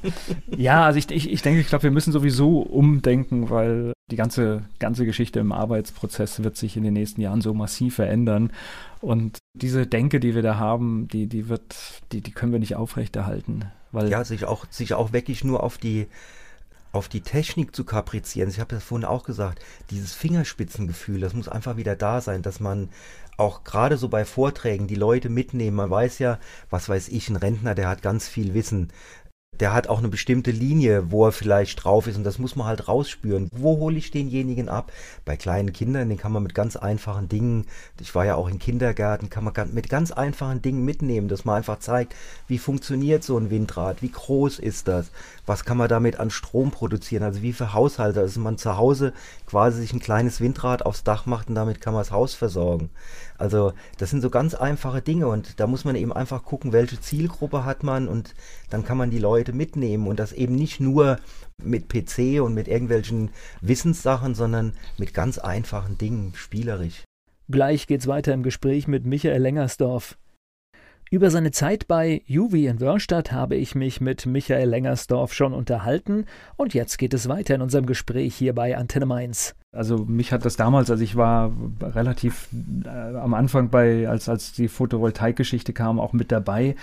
[0.56, 4.63] ja, also ich, ich, ich denke, ich glaube, wir müssen sowieso umdenken, weil die ganze,
[4.80, 8.52] ganze Geschichte im Arbeitsprozess wird sich in den nächsten Jahren so massiv verändern.
[9.00, 11.76] Und diese Denke, die wir da haben, die, die wird,
[12.12, 13.65] die, die können wir nicht aufrechterhalten.
[13.91, 16.08] Weil ja, sich auch, sich auch wirklich nur auf die,
[16.91, 18.50] auf die Technik zu kaprizieren.
[18.50, 22.60] Ich habe das vorhin auch gesagt, dieses Fingerspitzengefühl, das muss einfach wieder da sein, dass
[22.60, 22.89] man
[23.38, 25.78] auch gerade so bei Vorträgen die Leute mitnehmen.
[25.78, 26.38] Man weiß ja,
[26.69, 28.89] was weiß ich, ein Rentner, der hat ganz viel Wissen
[29.60, 32.66] der hat auch eine bestimmte Linie, wo er vielleicht drauf ist und das muss man
[32.68, 33.50] halt rausspüren.
[33.52, 34.92] Wo hole ich denjenigen ab?
[35.24, 37.68] Bei kleinen Kindern, den kann man mit ganz einfachen Dingen,
[38.00, 41.58] ich war ja auch im Kindergarten, kann man mit ganz einfachen Dingen mitnehmen, dass man
[41.58, 42.16] einfach zeigt,
[42.48, 45.12] wie funktioniert so ein Windrad, wie groß ist das,
[45.46, 49.14] was kann man damit an Strom produzieren, also wie für Haushalte, dass man zu Hause
[49.46, 52.90] quasi sich ein kleines Windrad aufs Dach macht und damit kann man das Haus versorgen.
[53.41, 57.01] Also das sind so ganz einfache Dinge und da muss man eben einfach gucken, welche
[57.01, 58.36] Zielgruppe hat man und
[58.69, 61.17] dann kann man die Leute mitnehmen und das eben nicht nur
[61.58, 67.04] mit PC und mit irgendwelchen Wissenssachen, sondern mit ganz einfachen Dingen, spielerisch.
[67.49, 70.17] Gleich geht's weiter im Gespräch mit Michael Lengersdorf.
[71.10, 76.25] Über seine Zeit bei Juvi in Wörstadt habe ich mich mit Michael Lengersdorf schon unterhalten
[76.58, 79.56] und jetzt geht es weiter in unserem Gespräch hier bei Antenne Mainz.
[79.73, 81.49] Also mich hat das damals, also ich war
[81.81, 82.49] relativ
[82.84, 86.75] äh, am Anfang bei, als, als die Photovoltaik-Geschichte kam, auch mit dabei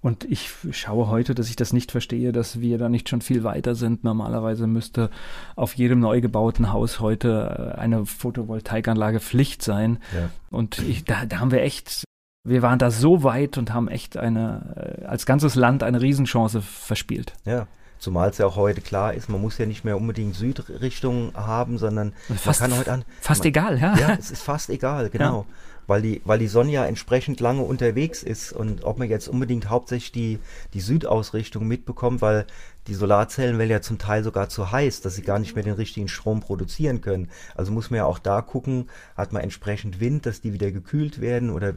[0.00, 3.42] und ich schaue heute, dass ich das nicht verstehe, dass wir da nicht schon viel
[3.42, 4.04] weiter sind.
[4.04, 5.10] Normalerweise müsste
[5.56, 10.30] auf jedem neu gebauten Haus heute äh, eine Photovoltaikanlage Pflicht sein ja.
[10.50, 12.04] und ich, da, da haben wir echt
[12.44, 16.62] wir waren da so weit und haben echt eine, äh, als ganzes Land eine Riesenchance
[16.62, 17.32] verspielt.
[17.44, 17.66] Ja.
[18.06, 21.76] Zumal es ja auch heute klar ist, man muss ja nicht mehr unbedingt Südrichtung haben,
[21.76, 23.04] sondern fast, man kann heute an.
[23.20, 23.96] Fast man, egal, ja.
[23.96, 25.40] Ja, es ist fast egal, genau.
[25.40, 25.44] Ja.
[25.86, 29.70] Weil die, weil die Sonne ja entsprechend lange unterwegs ist und ob man jetzt unbedingt
[29.70, 30.38] hauptsächlich die,
[30.74, 32.46] die Südausrichtung mitbekommt, weil
[32.86, 35.74] die Solarzellen werden ja zum Teil sogar zu heiß, dass sie gar nicht mehr den
[35.74, 37.28] richtigen Strom produzieren können.
[37.54, 41.20] Also muss man ja auch da gucken, hat man entsprechend Wind, dass die wieder gekühlt
[41.20, 41.74] werden oder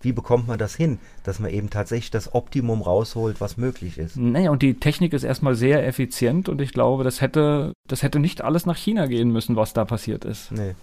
[0.00, 4.16] wie bekommt man das hin, dass man eben tatsächlich das Optimum rausholt, was möglich ist.
[4.16, 8.20] Naja, und die Technik ist erstmal sehr effizient und ich glaube, das hätte, das hätte
[8.20, 10.52] nicht alles nach China gehen müssen, was da passiert ist.
[10.52, 10.74] Nee.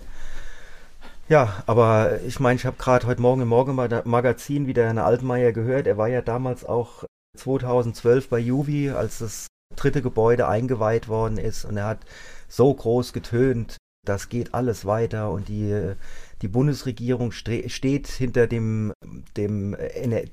[1.30, 5.86] Ja, aber ich meine, ich habe gerade heute Morgen im Morgenmagazin wieder Herrn Altmaier gehört.
[5.86, 7.04] Er war ja damals auch
[7.38, 12.00] 2012 bei Juvi, als das dritte Gebäude eingeweiht worden ist und er hat
[12.48, 15.94] so groß getönt, das geht alles weiter und die,
[16.42, 18.92] die Bundesregierung steht hinter dem,
[19.38, 19.78] dem,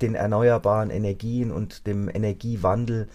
[0.01, 3.09] den erneuerbaren Energien und dem Energiewandel.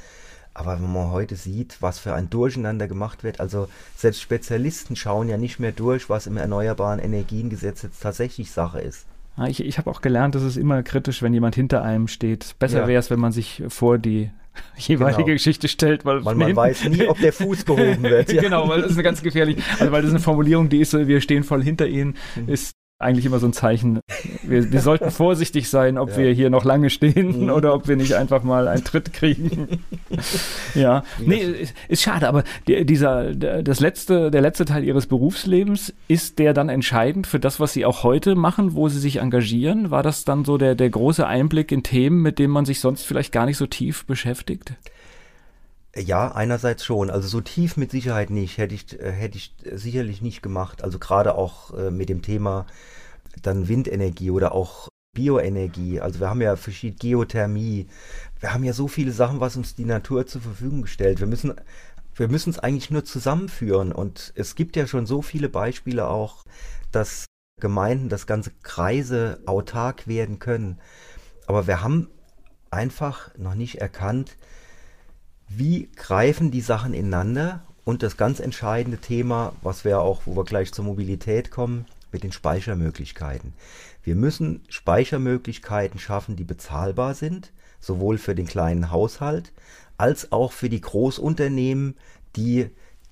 [0.54, 5.30] Aber wenn man heute sieht, was für ein Durcheinander gemacht wird, also selbst Spezialisten schauen
[5.30, 9.06] ja nicht mehr durch, was im Erneuerbaren Energiengesetz jetzt tatsächlich Sache ist.
[9.48, 12.56] Ich, ich habe auch gelernt, dass es immer kritisch, wenn jemand hinter einem steht.
[12.60, 12.88] Besser ja.
[12.88, 14.30] wäre es, wenn man sich vor die
[14.78, 15.34] jeweilige genau.
[15.34, 18.32] Geschichte stellt, weil, weil man weiß nie, ob der Fuß gehoben wird.
[18.34, 18.42] Ja.
[18.42, 21.22] genau, weil das ist eine ganz gefährlich, also weil das eine Formulierung, die ist, wir
[21.22, 22.50] stehen voll hinter ihnen, mhm.
[22.50, 24.00] ist eigentlich immer so ein Zeichen.
[24.44, 26.18] Wir, wir sollten vorsichtig sein, ob ja.
[26.18, 27.50] wir hier noch lange stehen mhm.
[27.52, 29.84] oder ob wir nicht einfach mal einen Tritt kriegen.
[30.76, 35.08] ja, nee, ist, ist schade, aber der, dieser, der, das letzte, der letzte Teil ihres
[35.08, 39.18] Berufslebens, ist der dann entscheidend für das, was sie auch heute machen, wo sie sich
[39.18, 39.92] engagieren?
[39.92, 43.06] War das dann so der, der große Einblick in Themen, mit denen man sich sonst
[43.06, 44.74] vielleicht gar nicht so tief beschäftigt?
[45.96, 47.10] Ja, einerseits schon.
[47.10, 48.58] Also so tief mit Sicherheit nicht.
[48.58, 50.84] Hätte ich, äh, hätte ich sicherlich nicht gemacht.
[50.84, 52.66] Also gerade auch äh, mit dem Thema
[53.42, 56.00] dann Windenergie oder auch Bioenergie.
[56.00, 57.88] Also wir haben ja verschiedene Geothermie.
[58.40, 61.20] Wir haben ja so viele Sachen, was uns die Natur zur Verfügung stellt.
[61.20, 61.54] Wir müssen,
[62.16, 63.92] wir müssen es eigentlich nur zusammenführen.
[63.92, 66.46] Und es gibt ja schon so viele Beispiele auch,
[66.94, 67.26] dass
[67.60, 70.80] Gemeinden, dass ganze Kreise autark werden können.
[71.48, 72.08] Aber wir haben
[72.70, 74.38] einfach noch nicht erkannt,
[75.56, 77.64] wie greifen die Sachen ineinander?
[77.84, 82.24] Und das ganz entscheidende Thema, was wir auch, wo wir gleich zur Mobilität kommen, mit
[82.24, 83.54] den Speichermöglichkeiten.
[84.04, 89.52] Wir müssen Speichermöglichkeiten schaffen, die bezahlbar sind, sowohl für den kleinen Haushalt
[89.98, 91.96] als auch für die Großunternehmen,
[92.36, 92.70] die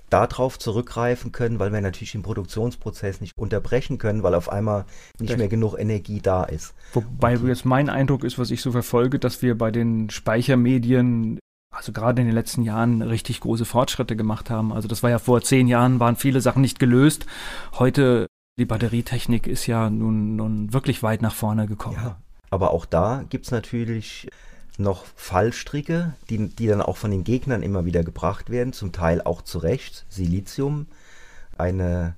[0.09, 4.85] darauf zurückgreifen können, weil wir natürlich den Produktionsprozess nicht unterbrechen können, weil auf einmal
[5.19, 6.73] nicht mehr genug Energie da ist.
[6.93, 11.39] Wobei jetzt mein Eindruck ist, was ich so verfolge, dass wir bei den Speichermedien
[11.71, 14.73] also gerade in den letzten Jahren richtig große Fortschritte gemacht haben.
[14.73, 17.25] Also das war ja vor zehn Jahren, waren viele Sachen nicht gelöst.
[17.77, 18.27] Heute,
[18.57, 21.97] die Batterietechnik ist ja nun, nun wirklich weit nach vorne gekommen.
[21.97, 22.17] Ja,
[22.49, 24.29] aber auch da gibt es natürlich
[24.77, 29.21] noch Fallstricke, die, die dann auch von den Gegnern immer wieder gebracht werden, zum Teil
[29.21, 30.05] auch zu Recht.
[30.09, 30.87] Silizium,
[31.57, 32.15] eine,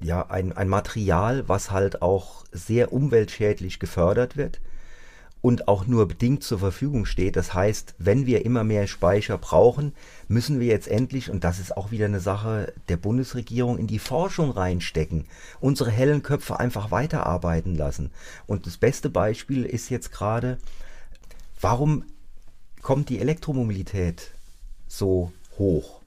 [0.00, 4.60] ja, ein, ein Material, was halt auch sehr umweltschädlich gefördert wird
[5.42, 7.36] und auch nur bedingt zur Verfügung steht.
[7.36, 9.92] Das heißt, wenn wir immer mehr Speicher brauchen,
[10.28, 13.98] müssen wir jetzt endlich, und das ist auch wieder eine Sache der Bundesregierung, in die
[13.98, 15.26] Forschung reinstecken,
[15.60, 18.12] unsere hellen Köpfe einfach weiterarbeiten lassen.
[18.46, 20.58] Und das beste Beispiel ist jetzt gerade,
[21.60, 22.04] warum
[22.80, 24.30] kommt die Elektromobilität
[24.86, 26.00] so hoch?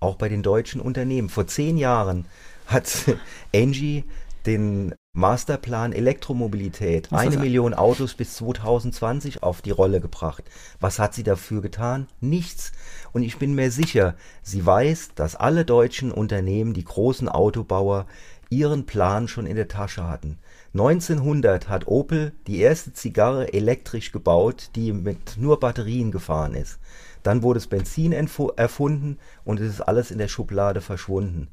[0.00, 1.28] Auch bei den deutschen Unternehmen.
[1.28, 2.24] Vor zehn Jahren
[2.66, 3.04] hat
[3.54, 4.04] Angie
[4.46, 10.44] den Masterplan Elektromobilität, eine Million Autos bis 2020 auf die Rolle gebracht.
[10.78, 12.06] Was hat sie dafür getan?
[12.20, 12.72] Nichts.
[13.12, 18.06] Und ich bin mir sicher, sie weiß, dass alle deutschen Unternehmen, die großen Autobauer,
[18.50, 20.38] ihren Plan schon in der Tasche hatten.
[20.74, 26.78] 1900 hat Opel die erste Zigarre elektrisch gebaut, die mit nur Batterien gefahren ist.
[27.24, 31.48] Dann wurde es Benzin erfunden und es ist alles in der Schublade verschwunden.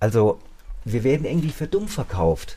[0.00, 0.38] Also
[0.84, 2.56] wir werden irgendwie für dumm verkauft.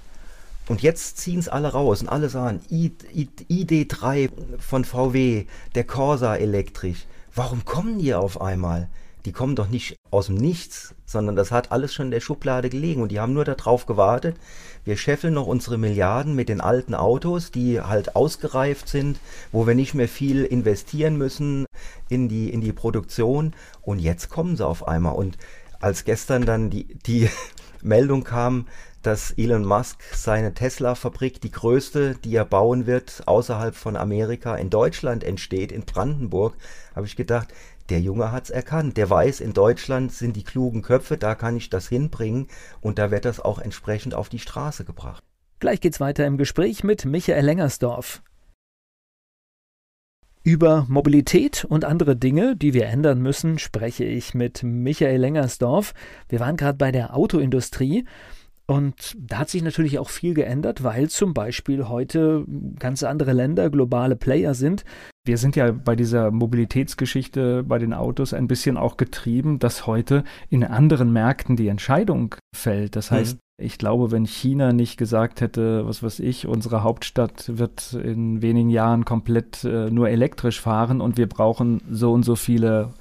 [0.68, 5.46] Und jetzt ziehen es alle raus und alle sagen, ID3 von VW,
[5.76, 7.06] der Corsa elektrisch.
[7.34, 8.90] Warum kommen die auf einmal?
[9.26, 12.70] Die kommen doch nicht aus dem Nichts, sondern das hat alles schon in der Schublade
[12.70, 14.36] gelegen und die haben nur darauf gewartet.
[14.84, 19.20] Wir scheffeln noch unsere Milliarden mit den alten Autos, die halt ausgereift sind,
[19.52, 21.66] wo wir nicht mehr viel investieren müssen
[22.10, 23.54] in die, in die Produktion.
[23.84, 25.14] Und jetzt kommen sie auf einmal.
[25.14, 25.38] Und
[25.80, 27.30] als gestern dann die, die
[27.84, 28.66] Meldung kam,
[29.02, 34.70] dass Elon Musk seine Tesla-Fabrik, die größte, die er bauen wird, außerhalb von Amerika in
[34.70, 36.56] Deutschland entsteht, in Brandenburg,
[36.96, 37.50] habe ich gedacht,
[37.90, 38.98] der Junge hat es erkannt.
[38.98, 42.48] Der weiß, in Deutschland sind die klugen Köpfe, da kann ich das hinbringen
[42.80, 45.24] und da wird das auch entsprechend auf die Straße gebracht.
[45.60, 48.24] Gleich geht's weiter im Gespräch mit Michael Lengersdorf.
[50.44, 55.94] Über Mobilität und andere Dinge, die wir ändern müssen, spreche ich mit Michael Lengersdorf.
[56.30, 58.06] Wir waren gerade bei der Autoindustrie.
[58.72, 62.46] Und da hat sich natürlich auch viel geändert, weil zum Beispiel heute
[62.80, 64.86] ganz andere Länder globale Player sind.
[65.28, 70.24] Wir sind ja bei dieser Mobilitätsgeschichte bei den Autos ein bisschen auch getrieben, dass heute
[70.50, 72.96] in anderen Märkten die Entscheidung fällt.
[72.96, 73.66] Das heißt, mhm.
[73.66, 78.70] ich glaube, wenn China nicht gesagt hätte, was weiß ich, unsere Hauptstadt wird in wenigen
[78.70, 82.94] Jahren komplett äh, nur elektrisch fahren und wir brauchen so und so viele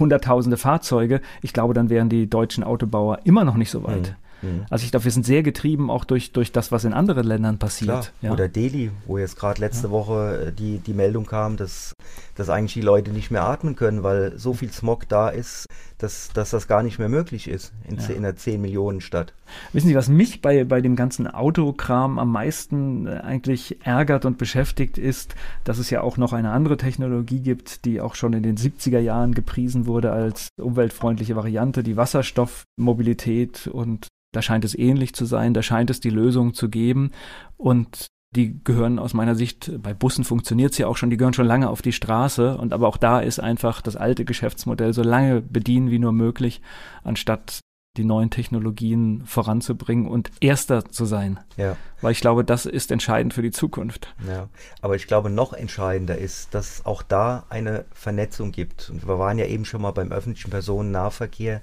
[0.00, 4.08] hunderttausende Fahrzeuge, ich glaube, dann wären die deutschen Autobauer immer noch nicht so weit.
[4.08, 4.27] Mhm.
[4.42, 4.66] Mhm.
[4.70, 7.58] Also ich glaube, wir sind sehr getrieben auch durch, durch das, was in anderen Ländern
[7.58, 8.12] passiert.
[8.22, 8.32] Ja.
[8.32, 9.92] Oder Delhi, wo jetzt gerade letzte ja.
[9.92, 11.94] Woche äh, die, die Meldung kam, dass,
[12.34, 15.66] dass eigentlich die Leute nicht mehr atmen können, weil so viel Smog da ist,
[15.98, 18.06] dass, dass das gar nicht mehr möglich ist in, ja.
[18.08, 19.32] in einer 10 Millionen Stadt.
[19.72, 24.38] Wissen Sie, was mich bei, bei dem ganzen Autokram am meisten äh, eigentlich ärgert und
[24.38, 28.42] beschäftigt, ist, dass es ja auch noch eine andere Technologie gibt, die auch schon in
[28.42, 35.14] den 70er Jahren gepriesen wurde als umweltfreundliche Variante, die Wasserstoffmobilität und da scheint es ähnlich
[35.14, 37.12] zu sein, da scheint es die Lösung zu geben
[37.56, 41.32] und die gehören aus meiner Sicht, bei Bussen funktioniert es ja auch schon, die gehören
[41.32, 45.02] schon lange auf die Straße und aber auch da ist einfach das alte Geschäftsmodell so
[45.02, 46.60] lange bedienen wie nur möglich,
[47.04, 47.60] anstatt
[47.96, 51.40] die neuen Technologien voranzubringen und erster zu sein.
[51.56, 51.76] Ja.
[52.00, 54.14] Weil ich glaube, das ist entscheidend für die Zukunft.
[54.26, 54.48] Ja,
[54.80, 58.88] aber ich glaube, noch entscheidender ist, dass es auch da eine Vernetzung gibt.
[58.88, 61.60] Und wir waren ja eben schon mal beim öffentlichen Personennahverkehr.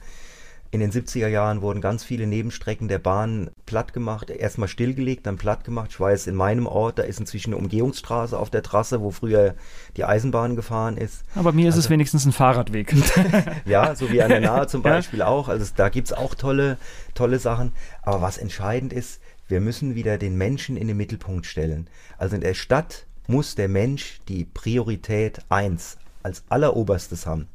[0.75, 5.38] In den 70er Jahren wurden ganz viele Nebenstrecken der Bahn platt gemacht, erstmal stillgelegt, dann
[5.38, 5.91] platt gemacht.
[5.91, 9.55] Ich weiß, in meinem Ort, da ist inzwischen eine Umgehungsstraße auf der Trasse, wo früher
[9.95, 11.23] die Eisenbahn gefahren ist.
[11.33, 12.93] Aber mir ist also, es wenigstens ein Fahrradweg.
[13.65, 15.27] ja, so wie an der Nahe zum Beispiel ja.
[15.27, 15.47] auch.
[15.47, 16.77] Also da gibt es auch tolle,
[17.13, 17.71] tolle Sachen.
[18.01, 21.88] Aber was entscheidend ist, wir müssen wieder den Menschen in den Mittelpunkt stellen.
[22.17, 27.47] Also in der Stadt muss der Mensch die Priorität 1 als alleroberstes haben.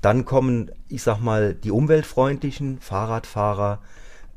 [0.00, 3.80] Dann kommen, ich sag mal, die umweltfreundlichen Fahrradfahrer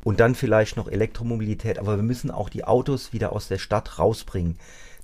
[0.04, 1.78] und dann vielleicht noch Elektromobilität.
[1.78, 4.58] Aber wir müssen auch die Autos wieder aus der Stadt rausbringen.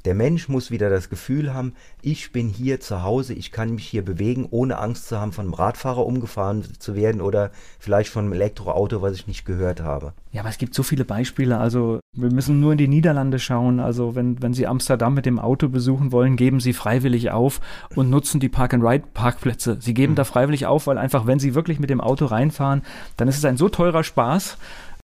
[0.08, 3.86] Der Mensch muss wieder das Gefühl haben, ich bin hier zu Hause, ich kann mich
[3.86, 8.24] hier bewegen, ohne Angst zu haben, von einem Radfahrer umgefahren zu werden oder vielleicht von
[8.24, 10.14] einem Elektroauto, was ich nicht gehört habe.
[10.32, 11.58] Ja, aber es gibt so viele Beispiele.
[11.58, 13.82] Also wir müssen nur in die Niederlande schauen.
[13.82, 17.60] Also wenn, wenn Sie Amsterdam mit dem Auto besuchen wollen, geben Sie freiwillig auf
[17.94, 19.76] und nutzen die Park-and-Ride-Parkplätze.
[19.82, 20.16] Sie geben mhm.
[20.16, 22.82] da freiwillig auf, weil einfach, wenn Sie wirklich mit dem Auto reinfahren,
[23.18, 24.58] dann ist es ein so teurer Spaß,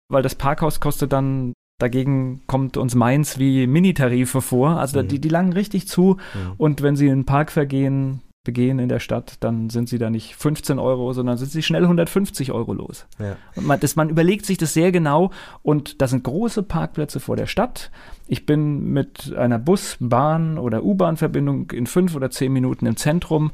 [0.07, 4.79] weil das Parkhaus kostet dann Dagegen kommt uns Mainz wie Minitarife vor.
[4.79, 5.09] Also mhm.
[5.09, 6.17] die, die langen richtig zu.
[6.33, 6.53] Mhm.
[6.57, 10.79] Und wenn sie einen Parkvergehen begehen in der Stadt, dann sind sie da nicht 15
[10.79, 13.05] Euro, sondern sind sie schnell 150 Euro los.
[13.19, 13.35] Ja.
[13.55, 15.31] Und man, das, man überlegt sich das sehr genau
[15.63, 17.91] und da sind große Parkplätze vor der Stadt.
[18.27, 23.51] Ich bin mit einer Bus-, Bahn- oder U-Bahn-Verbindung in fünf oder zehn Minuten im Zentrum.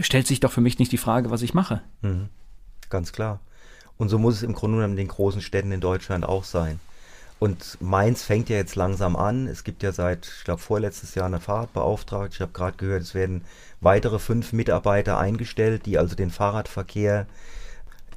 [0.00, 1.80] Stellt sich doch für mich nicht die Frage, was ich mache.
[2.02, 2.28] Mhm.
[2.90, 3.40] Ganz klar.
[3.96, 6.80] Und so muss es im Grunde genommen in den großen Städten in Deutschland auch sein.
[7.38, 9.48] Und Mainz fängt ja jetzt langsam an.
[9.48, 12.34] Es gibt ja seit, ich glaube, vorletztes Jahr eine Fahrradbeauftragte.
[12.34, 13.42] Ich habe gerade gehört, es werden
[13.80, 17.26] weitere fünf Mitarbeiter eingestellt, die also den Fahrradverkehr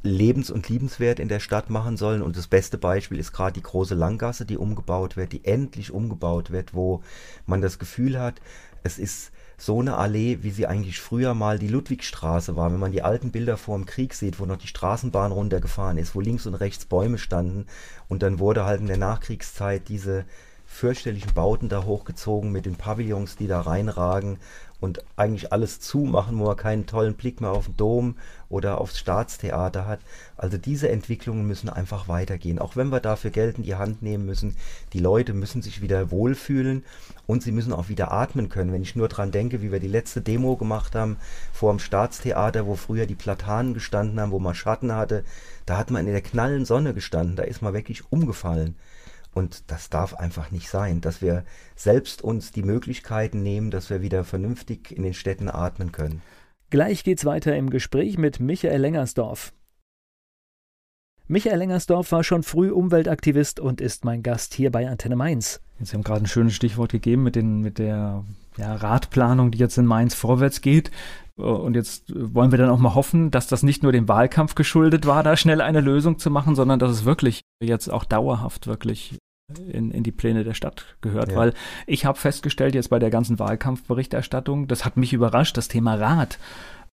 [0.03, 2.21] lebens- und liebenswert in der Stadt machen sollen.
[2.21, 6.51] Und das beste Beispiel ist gerade die große Langgasse, die umgebaut wird, die endlich umgebaut
[6.51, 7.03] wird, wo
[7.45, 8.35] man das Gefühl hat,
[8.83, 12.71] es ist so eine Allee, wie sie eigentlich früher mal die Ludwigstraße war.
[12.71, 16.13] Wenn man die alten Bilder vor dem Krieg sieht, wo noch die Straßenbahn runtergefahren ist,
[16.13, 17.65] wo links und rechts Bäume standen
[18.07, 20.25] und dann wurde halt in der Nachkriegszeit diese
[20.67, 24.37] fürchterlichen Bauten da hochgezogen mit den Pavillons, die da reinragen
[24.79, 28.15] und eigentlich alles zumachen, wo man keinen tollen Blick mehr auf den Dom
[28.47, 29.99] oder aufs Staatstheater hat.
[30.37, 32.59] Also diese Entwicklungen müssen einfach weitergehen.
[32.59, 34.55] Auch wenn wir dafür Geld in die Hand nehmen müssen,
[34.93, 36.83] die Leute müssen sich wieder wohlfühlen
[37.25, 38.71] und sie müssen auch wieder atmen können.
[38.71, 41.17] Wenn ich nur dran denke, wie wir die letzte Demo gemacht haben
[41.51, 45.23] vor dem Staatstheater, wo früher die Platanen gestanden haben, wo man Schatten hatte,
[45.65, 48.75] da hat man in der knallen Sonne gestanden, da ist man wirklich umgefallen.
[49.37, 51.43] Und das darf einfach nicht sein, dass wir
[51.75, 56.23] selbst uns die Möglichkeiten nehmen, dass wir wieder vernünftig in den Städten atmen können.
[56.71, 59.53] Gleich geht's weiter im Gespräch mit Michael Lengersdorf.
[61.27, 65.61] Michael Lengersdorf war schon früh Umweltaktivist und ist mein Gast hier bei Antenne Mainz.
[65.79, 68.23] Sie haben gerade ein schönes Stichwort gegeben mit, den, mit der
[68.57, 70.89] ja, Radplanung, die jetzt in Mainz vorwärts geht.
[71.35, 75.05] Und jetzt wollen wir dann auch mal hoffen, dass das nicht nur dem Wahlkampf geschuldet
[75.05, 79.19] war, da schnell eine Lösung zu machen, sondern dass es wirklich jetzt auch dauerhaft wirklich
[79.71, 81.37] in, in die Pläne der Stadt gehört, ja.
[81.37, 81.53] weil
[81.85, 86.37] ich habe festgestellt jetzt bei der ganzen Wahlkampfberichterstattung, das hat mich überrascht, das Thema Rat.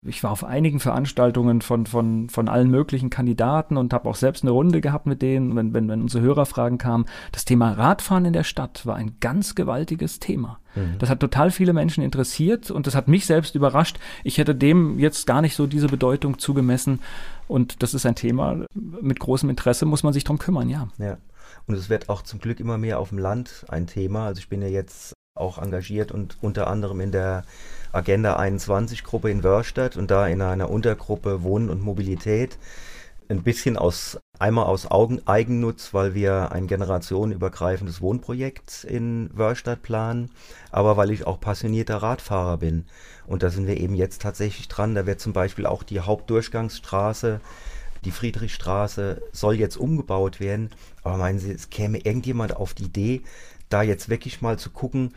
[0.07, 4.45] Ich war auf einigen Veranstaltungen von, von, von allen möglichen Kandidaten und habe auch selbst
[4.45, 7.07] eine Runde gehabt mit denen, wenn, wenn, wenn unsere Hörerfragen kamen.
[7.33, 10.59] Das Thema Radfahren in der Stadt war ein ganz gewaltiges Thema.
[10.75, 10.99] Mhm.
[10.99, 13.99] Das hat total viele Menschen interessiert und das hat mich selbst überrascht.
[14.25, 17.01] Ich hätte dem jetzt gar nicht so diese Bedeutung zugemessen.
[17.49, 20.89] Und das ist ein Thema, mit großem Interesse muss man sich drum kümmern, ja.
[20.99, 21.17] Ja.
[21.67, 24.27] Und es wird auch zum Glück immer mehr auf dem Land ein Thema.
[24.27, 27.45] Also ich bin ja jetzt auch engagiert und unter anderem in der
[27.93, 32.59] Agenda 21 Gruppe in Wörstadt und da in einer Untergruppe Wohnen und Mobilität.
[33.29, 40.31] Ein bisschen aus, einmal aus Augen, Eigennutz, weil wir ein generationenübergreifendes Wohnprojekt in Wörstadt planen,
[40.71, 42.85] aber weil ich auch passionierter Radfahrer bin.
[43.27, 44.95] Und da sind wir eben jetzt tatsächlich dran.
[44.95, 47.41] Da wird zum Beispiel auch die Hauptdurchgangsstraße
[48.05, 50.71] die Friedrichstraße soll jetzt umgebaut werden.
[51.03, 53.23] Aber meinen Sie, es käme irgendjemand auf die Idee,
[53.69, 55.15] da jetzt wirklich mal zu gucken,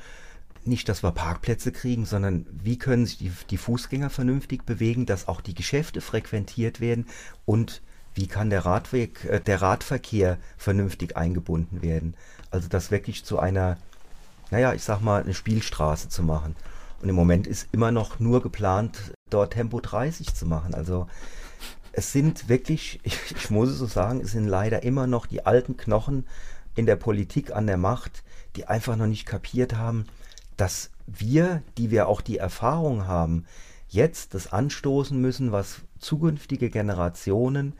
[0.66, 5.28] nicht, dass wir Parkplätze kriegen, sondern wie können sich die, die Fußgänger vernünftig bewegen, dass
[5.28, 7.06] auch die Geschäfte frequentiert werden
[7.46, 7.82] und
[8.16, 12.16] wie kann der Radweg, äh, der Radverkehr vernünftig eingebunden werden.
[12.52, 13.78] Also das wirklich zu einer,
[14.52, 16.56] naja, ich sag mal, eine Spielstraße zu machen.
[17.02, 20.74] Und im Moment ist immer noch nur geplant, dort Tempo 30 zu machen.
[20.74, 21.08] Also
[21.98, 25.46] es sind wirklich, ich, ich muss es so sagen, es sind leider immer noch die
[25.46, 26.26] alten Knochen
[26.76, 28.24] in der Politik an der Macht,
[28.56, 30.06] die einfach noch nicht kapiert haben,
[30.56, 33.46] dass wir, die wir auch die Erfahrung haben,
[33.90, 37.74] jetzt das anstoßen müssen, was zukünftige Generationen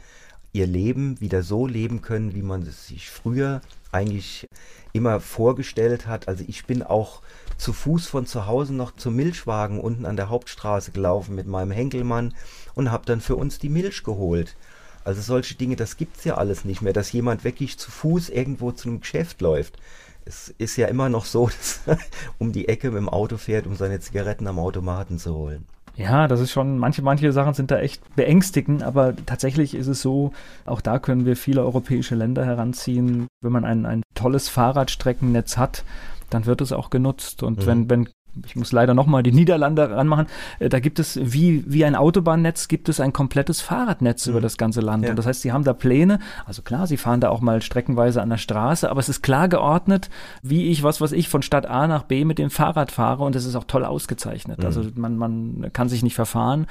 [0.52, 4.48] ihr Leben wieder so leben können, wie man es sich früher eigentlich
[4.94, 6.28] immer vorgestellt hat.
[6.28, 7.22] Also ich bin auch
[7.58, 11.72] zu Fuß von zu Hause noch zum Milchwagen unten an der Hauptstraße gelaufen mit meinem
[11.72, 12.34] Henkelmann
[12.78, 14.56] und habe dann für uns die Milch geholt.
[15.04, 18.30] Also solche Dinge, das gibt es ja alles nicht mehr, dass jemand wirklich zu Fuß
[18.30, 19.78] irgendwo zu einem Geschäft läuft.
[20.26, 21.98] Es ist ja immer noch so, dass er
[22.38, 25.66] um die Ecke mit dem Auto fährt, um seine Zigaretten am Automaten zu holen.
[25.96, 30.00] Ja, das ist schon, manche, manche Sachen sind da echt beängstigend, aber tatsächlich ist es
[30.04, 30.32] so,
[30.68, 33.26] auch da können wir viele europäische Länder heranziehen.
[33.42, 35.84] Wenn man ein, ein tolles Fahrradstreckennetz hat,
[36.30, 37.42] dann wird es auch genutzt.
[37.42, 37.66] Und mhm.
[37.66, 38.10] wenn, wenn
[38.46, 40.28] ich muss leider nochmal die Niederlande ranmachen,
[40.60, 44.32] äh, da gibt es wie, wie ein Autobahnnetz, gibt es ein komplettes Fahrradnetz mhm.
[44.32, 45.04] über das ganze Land.
[45.04, 45.12] Ja.
[45.12, 48.22] Und das heißt, sie haben da Pläne, also klar, sie fahren da auch mal streckenweise
[48.22, 50.10] an der Straße, aber es ist klar geordnet,
[50.42, 53.36] wie ich, was weiß ich, von Stadt A nach B mit dem Fahrrad fahre und
[53.36, 54.60] es ist auch toll ausgezeichnet.
[54.60, 54.66] Mhm.
[54.66, 56.68] Also man, man kann sich nicht verfahren.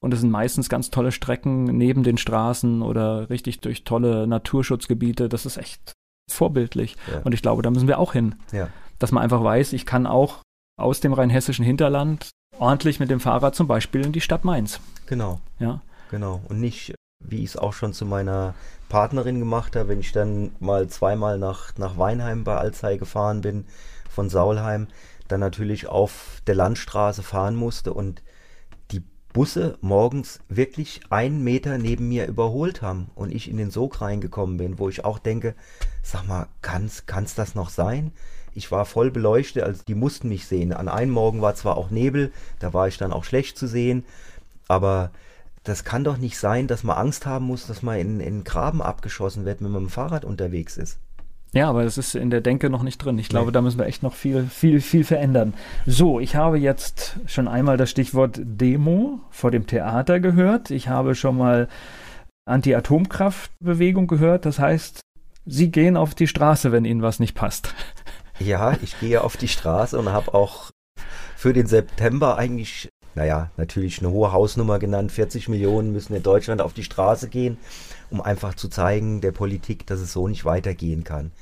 [0.00, 5.28] Und es sind meistens ganz tolle Strecken neben den Straßen oder richtig durch tolle Naturschutzgebiete.
[5.28, 5.94] Das ist echt
[6.30, 6.96] vorbildlich.
[7.10, 7.20] Ja.
[7.24, 8.36] Und ich glaube, da müssen wir auch hin.
[8.52, 8.68] Ja.
[8.98, 10.42] Dass man einfach weiß, ich kann auch
[10.78, 14.80] aus dem rheinhessischen Hinterland ordentlich mit dem Fahrrad zum Beispiel in die Stadt Mainz.
[15.06, 15.40] Genau.
[15.58, 15.82] Ja.
[16.10, 16.40] Genau.
[16.48, 18.54] Und nicht, wie ich es auch schon zu meiner
[18.88, 23.66] Partnerin gemacht habe, wenn ich dann mal zweimal nach, nach Weinheim bei Alzey gefahren bin,
[24.08, 24.86] von Saulheim,
[25.28, 28.22] dann natürlich auf der Landstraße fahren musste und
[28.90, 29.02] die
[29.32, 34.56] Busse morgens wirklich einen Meter neben mir überholt haben und ich in den Sog reingekommen
[34.56, 35.54] bin, wo ich auch denke,
[36.02, 38.12] sag mal, kann es das noch sein?
[38.54, 40.72] Ich war voll beleuchtet, also die mussten mich sehen.
[40.72, 44.04] An einem Morgen war zwar auch Nebel, da war ich dann auch schlecht zu sehen,
[44.68, 45.10] aber
[45.64, 48.80] das kann doch nicht sein, dass man Angst haben muss, dass man in, in Graben
[48.80, 50.98] abgeschossen wird, wenn man mit dem Fahrrad unterwegs ist.
[51.52, 53.18] Ja, aber das ist in der Denke noch nicht drin.
[53.18, 53.52] Ich glaube, nee.
[53.52, 55.54] da müssen wir echt noch viel, viel, viel verändern.
[55.86, 60.70] So, ich habe jetzt schon einmal das Stichwort Demo vor dem Theater gehört.
[60.70, 61.68] Ich habe schon mal
[62.44, 64.44] Anti-Atomkraft-Bewegung gehört.
[64.44, 65.00] Das heißt,
[65.46, 67.74] Sie gehen auf die Straße, wenn Ihnen was nicht passt.
[68.40, 70.70] Ja, ich gehe auf die Straße und habe auch
[71.36, 75.10] für den September eigentlich, naja, natürlich eine hohe Hausnummer genannt.
[75.10, 77.58] 40 Millionen müssen in Deutschland auf die Straße gehen,
[78.10, 81.32] um einfach zu zeigen der Politik, dass es so nicht weitergehen kann.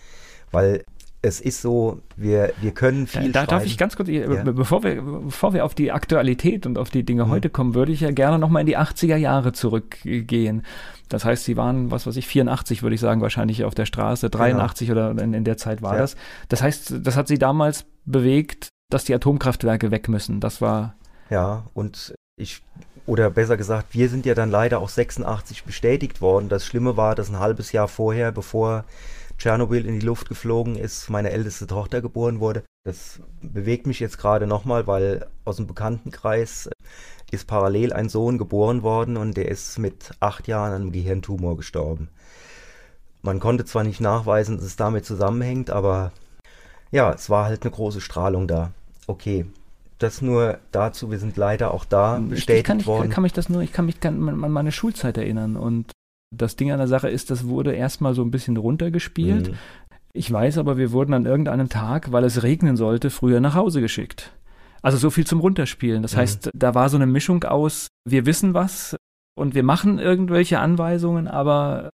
[0.52, 0.84] Weil
[1.22, 3.32] es ist so, wir, wir können viel.
[3.32, 4.26] Da, da darf ich ganz kurz, ja.
[4.44, 7.30] bevor, wir, bevor wir auf die Aktualität und auf die Dinge mhm.
[7.30, 10.62] heute kommen, würde ich ja gerne nochmal in die 80er Jahre zurückgehen.
[11.08, 14.30] Das heißt, sie waren, was weiß ich, 84 würde ich sagen, wahrscheinlich auf der Straße,
[14.30, 15.10] 83 genau.
[15.10, 16.00] oder in, in, der Zeit war ja.
[16.00, 16.16] das.
[16.48, 20.40] Das heißt, das hat sie damals bewegt, dass die Atomkraftwerke weg müssen.
[20.40, 20.94] Das war.
[21.30, 22.62] Ja, und ich,
[23.06, 26.48] oder besser gesagt, wir sind ja dann leider auch 86 bestätigt worden.
[26.48, 28.84] Das Schlimme war, dass ein halbes Jahr vorher, bevor
[29.38, 32.64] Tschernobyl in die Luft geflogen ist, meine älteste Tochter geboren wurde.
[32.84, 36.70] Das bewegt mich jetzt gerade nochmal, weil aus dem Bekanntenkreis
[37.30, 41.56] ist parallel ein Sohn geboren worden und der ist mit acht Jahren an einem Gehirntumor
[41.56, 42.08] gestorben.
[43.22, 46.12] Man konnte zwar nicht nachweisen, dass es damit zusammenhängt, aber
[46.92, 48.70] ja, es war halt eine große Strahlung da.
[49.08, 49.46] Okay,
[49.98, 53.10] das nur dazu, wir sind leider auch da bestätigt ich kann, ich, worden.
[53.10, 55.90] kann mich das nur, ich kann mich an meine Schulzeit erinnern und
[56.34, 59.50] das Ding an der Sache ist, das wurde erstmal so ein bisschen runtergespielt.
[59.50, 59.54] Mhm.
[60.12, 63.80] Ich weiß aber, wir wurden an irgendeinem Tag, weil es regnen sollte, früher nach Hause
[63.80, 64.32] geschickt.
[64.82, 66.02] Also so viel zum Runterspielen.
[66.02, 66.18] Das mhm.
[66.18, 68.96] heißt, da war so eine Mischung aus, wir wissen was
[69.38, 71.90] und wir machen irgendwelche Anweisungen, aber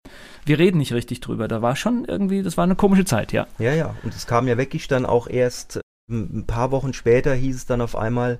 [0.45, 1.47] wir reden nicht richtig drüber.
[1.47, 3.47] Da war schon irgendwie, das war eine komische Zeit, ja.
[3.59, 3.95] Ja, ja.
[4.03, 7.81] Und es kam ja wirklich dann auch erst ein paar Wochen später hieß es dann
[7.81, 8.39] auf einmal,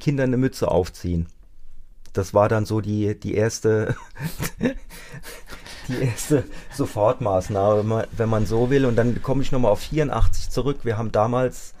[0.00, 1.26] Kinder eine Mütze aufziehen
[2.12, 3.96] das war dann so die, die erste,
[5.88, 6.44] die erste
[6.74, 8.86] Sofortmaßnahme, wenn man, wenn man so will.
[8.86, 10.80] Und dann komme ich nochmal auf 84 zurück.
[10.82, 11.74] Wir haben damals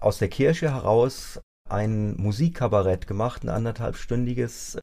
[0.00, 4.78] aus der Kirche heraus ein Musikkabarett gemacht, ein anderthalbstündiges.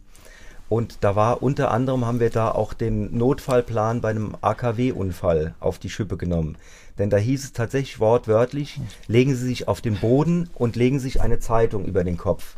[0.70, 5.78] Und da war unter anderem haben wir da auch den Notfallplan bei einem AKW-Unfall auf
[5.78, 6.58] die Schippe genommen.
[6.98, 11.22] Denn da hieß es tatsächlich wortwörtlich, legen Sie sich auf den Boden und legen sich
[11.22, 12.58] eine Zeitung über den Kopf.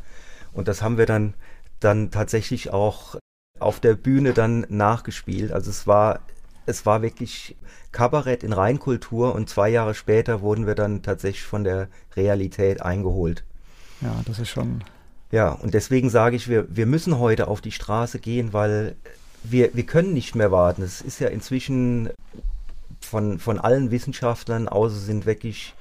[0.53, 1.33] Und das haben wir dann
[1.79, 3.15] dann tatsächlich auch
[3.59, 5.51] auf der Bühne dann nachgespielt.
[5.51, 6.19] Also es war,
[6.65, 7.55] es war wirklich
[7.91, 13.43] Kabarett in Reinkultur und zwei Jahre später wurden wir dann tatsächlich von der Realität eingeholt.
[14.01, 14.83] Ja, das ist schon.
[15.31, 18.95] Ja, und deswegen sage ich, wir, wir müssen heute auf die Straße gehen, weil
[19.43, 20.81] wir, wir können nicht mehr warten.
[20.81, 22.09] Es ist ja inzwischen
[23.01, 25.73] von, von allen Wissenschaftlern, außer sind wirklich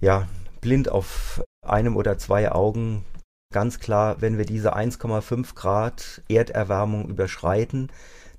[0.00, 0.28] ja,
[0.60, 3.04] blind auf einem oder zwei Augen
[3.52, 7.90] ganz klar, wenn wir diese 1,5 Grad Erderwärmung überschreiten,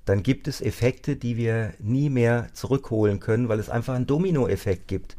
[0.04, 4.88] dann gibt es Effekte, die wir nie mehr zurückholen können, weil es einfach einen Dominoeffekt
[4.88, 5.16] gibt.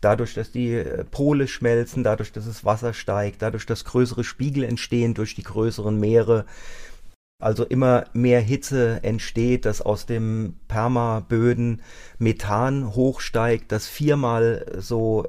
[0.00, 4.64] Dadurch, dass die äh, Pole schmelzen, dadurch, dass das Wasser steigt, dadurch, dass größere Spiegel
[4.64, 6.46] entstehen durch die größeren Meere,
[7.40, 11.82] also immer mehr Hitze entsteht, dass aus dem Permaböden
[12.18, 15.26] Methan hochsteigt, das viermal so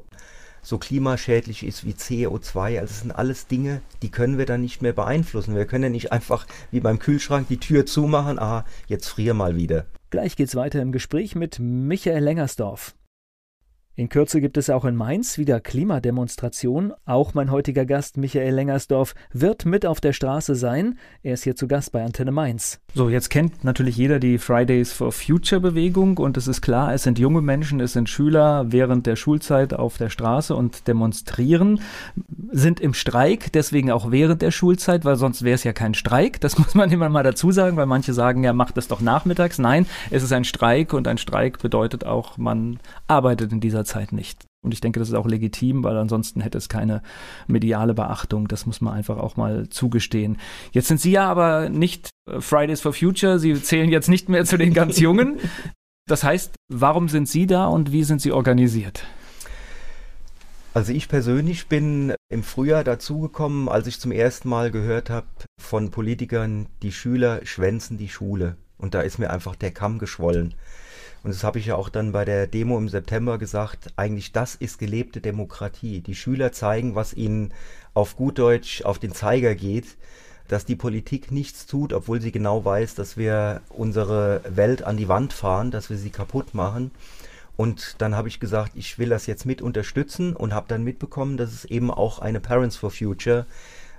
[0.62, 2.80] so klimaschädlich ist wie CO2.
[2.80, 5.55] Also es sind alles Dinge, die können wir dann nicht mehr beeinflussen.
[5.55, 9.55] Wir können ja nicht einfach wie beim Kühlschrank die Tür zumachen, ah, jetzt frier mal
[9.55, 9.86] wieder.
[10.09, 12.93] Gleich geht's weiter im Gespräch mit Michael Lengersdorf.
[14.02, 16.91] In Kürze gibt es auch in Mainz wieder Klimademonstrationen.
[17.06, 20.97] Auch mein heutiger Gast Michael Lengersdorf wird mit auf der Straße sein.
[21.22, 22.80] Er ist hier zu Gast bei Antenne Mainz.
[22.95, 27.04] So, jetzt kennt natürlich jeder die Fridays for Future Bewegung und es ist klar, es
[27.04, 31.80] sind junge Menschen, es sind Schüler während der Schulzeit auf der Straße und demonstrieren,
[32.52, 36.41] sind im Streik, deswegen auch während der Schulzeit, weil sonst wäre es ja kein Streik.
[36.41, 39.60] Das muss man immer mal dazu sagen, weil manche sagen, ja, macht das doch nachmittags.
[39.60, 43.91] Nein, es ist ein Streik und ein Streik bedeutet auch, man arbeitet in dieser Zeit
[44.12, 44.46] nicht.
[44.64, 47.02] Und ich denke, das ist auch legitim, weil ansonsten hätte es keine
[47.48, 48.48] mediale Beachtung.
[48.48, 50.38] Das muss man einfach auch mal zugestehen.
[50.72, 53.39] Jetzt sind Sie ja aber nicht äh, Fridays for Future.
[53.39, 55.39] Sie zählen jetzt nicht mehr zu den ganz Jungen.
[56.08, 59.06] Das heißt, warum sind Sie da und wie sind Sie organisiert?
[60.74, 65.28] Also ich persönlich bin im Frühjahr dazugekommen, als ich zum ersten Mal gehört habe
[65.60, 68.56] von Politikern, die Schüler schwänzen die Schule.
[68.78, 70.56] Und da ist mir einfach der Kamm geschwollen.
[71.24, 74.56] Und das habe ich ja auch dann bei der Demo im September gesagt, eigentlich das
[74.56, 76.02] ist gelebte Demokratie.
[76.02, 77.54] Die Schüler zeigen, was ihnen
[77.94, 79.98] auf gut Deutsch auf den Zeiger geht,
[80.48, 85.08] dass die Politik nichts tut, obwohl sie genau weiß, dass wir unsere Welt an die
[85.08, 86.92] Wand fahren, dass wir sie kaputt machen.
[87.56, 91.38] Und dann habe ich gesagt, ich will das jetzt mit unterstützen und habe dann mitbekommen,
[91.38, 93.46] dass es eben auch eine Parents for Future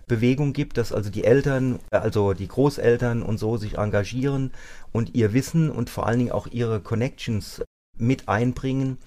[0.06, 4.52] Bewegung gibt, dass also die Eltern, also die Großeltern und so sich engagieren
[4.92, 7.62] und ihr Wissen und vor allen Dingen auch ihre Connections
[7.98, 8.98] mit einbringen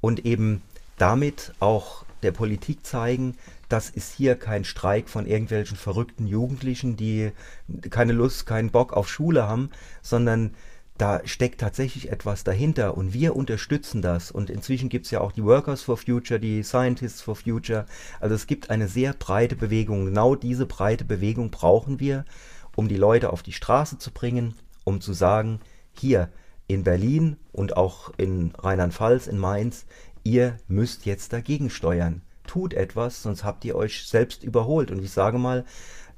[0.00, 0.62] und eben
[0.98, 3.36] damit auch der Politik zeigen,
[3.68, 7.30] das ist hier kein Streik von irgendwelchen verrückten Jugendlichen, die
[7.88, 9.70] keine Lust, keinen Bock auf Schule haben,
[10.02, 10.54] sondern
[11.00, 14.30] da steckt tatsächlich etwas dahinter und wir unterstützen das.
[14.30, 17.86] Und inzwischen gibt es ja auch die Workers for Future, die Scientists for Future.
[18.20, 20.04] Also es gibt eine sehr breite Bewegung.
[20.04, 22.26] Genau diese breite Bewegung brauchen wir,
[22.76, 25.60] um die Leute auf die Straße zu bringen, um zu sagen,
[25.92, 26.28] hier
[26.66, 29.86] in Berlin und auch in Rheinland-Pfalz, in Mainz,
[30.22, 32.20] ihr müsst jetzt dagegen steuern.
[32.46, 34.90] Tut etwas, sonst habt ihr euch selbst überholt.
[34.90, 35.64] Und ich sage mal,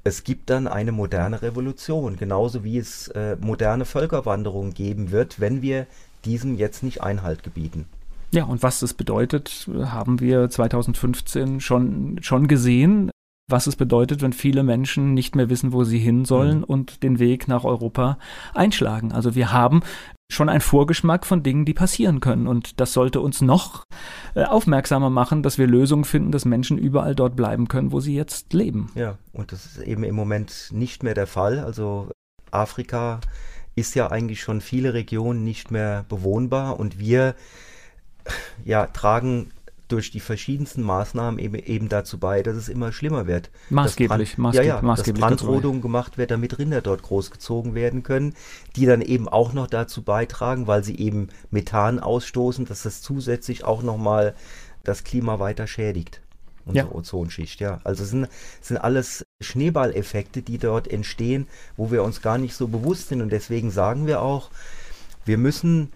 [0.03, 5.61] es gibt dann eine moderne Revolution, genauso wie es äh, moderne Völkerwanderungen geben wird, wenn
[5.61, 5.87] wir
[6.25, 7.85] diesem jetzt nicht Einhalt gebieten.
[8.31, 13.11] Ja, und was das bedeutet, haben wir 2015 schon, schon gesehen,
[13.49, 16.63] was es bedeutet, wenn viele Menschen nicht mehr wissen, wo sie hin sollen mhm.
[16.63, 18.17] und den Weg nach Europa
[18.53, 19.11] einschlagen.
[19.11, 19.81] Also wir haben
[20.31, 22.47] schon ein Vorgeschmack von Dingen, die passieren können.
[22.47, 23.85] Und das sollte uns noch
[24.35, 28.15] äh, aufmerksamer machen, dass wir Lösungen finden, dass Menschen überall dort bleiben können, wo sie
[28.15, 28.91] jetzt leben.
[28.95, 31.59] Ja, und das ist eben im Moment nicht mehr der Fall.
[31.59, 32.09] Also
[32.51, 33.19] Afrika
[33.75, 37.35] ist ja eigentlich schon viele Regionen nicht mehr bewohnbar und wir
[38.63, 39.51] ja, tragen
[39.93, 43.51] durch die verschiedensten Maßnahmen eben, eben dazu bei, dass es immer schlimmer wird.
[43.69, 48.01] Maßgeblich, dass Brand, ja, ja, maßgeblich dass Brandrodungen gemacht wird, damit Rinder dort großgezogen werden
[48.01, 48.33] können,
[48.75, 53.63] die dann eben auch noch dazu beitragen, weil sie eben Methan ausstoßen, dass das zusätzlich
[53.65, 54.33] auch nochmal
[54.83, 56.21] das Klima weiter schädigt.
[56.65, 56.95] Unsere ja.
[56.95, 57.79] Ozonschicht, ja.
[57.83, 58.27] Also es sind,
[58.61, 63.21] sind alles Schneeballeffekte, die dort entstehen, wo wir uns gar nicht so bewusst sind.
[63.21, 64.49] Und deswegen sagen wir auch,
[65.25, 65.91] wir müssen,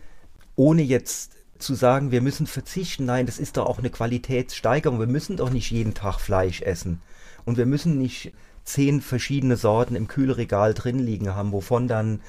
[0.56, 3.06] ohne jetzt zu sagen, wir müssen verzichten.
[3.06, 5.00] Nein, das ist doch auch eine Qualitätssteigerung.
[5.00, 7.02] Wir müssen doch nicht jeden Tag Fleisch essen.
[7.46, 8.34] Und wir müssen nicht
[8.64, 12.22] zehn verschiedene Sorten im Kühlregal drin liegen haben, wovon dann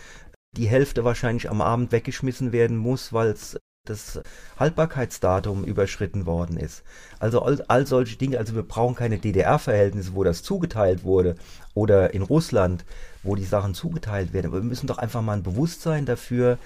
[0.57, 4.20] die Hälfte wahrscheinlich am Abend weggeschmissen werden muss, weil es das
[4.59, 6.83] Haltbarkeitsdatum überschritten worden ist.
[7.18, 11.37] Also all, all solche Dinge, also wir brauchen keine DDR-Verhältnisse, wo das zugeteilt wurde
[11.74, 12.85] oder in Russland,
[13.22, 14.49] wo die Sachen zugeteilt werden.
[14.49, 16.59] Aber wir müssen doch einfach mal ein Bewusstsein dafür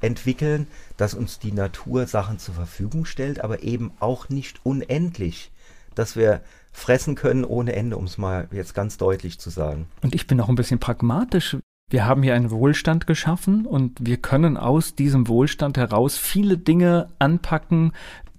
[0.00, 5.50] entwickeln, dass uns die Natur Sachen zur Verfügung stellt, aber eben auch nicht unendlich,
[5.94, 6.42] dass wir
[6.72, 9.88] fressen können ohne Ende, um es mal jetzt ganz deutlich zu sagen.
[10.02, 11.56] Und ich bin auch ein bisschen pragmatisch.
[11.90, 17.08] Wir haben hier einen Wohlstand geschaffen und wir können aus diesem Wohlstand heraus viele Dinge
[17.18, 17.92] anpacken,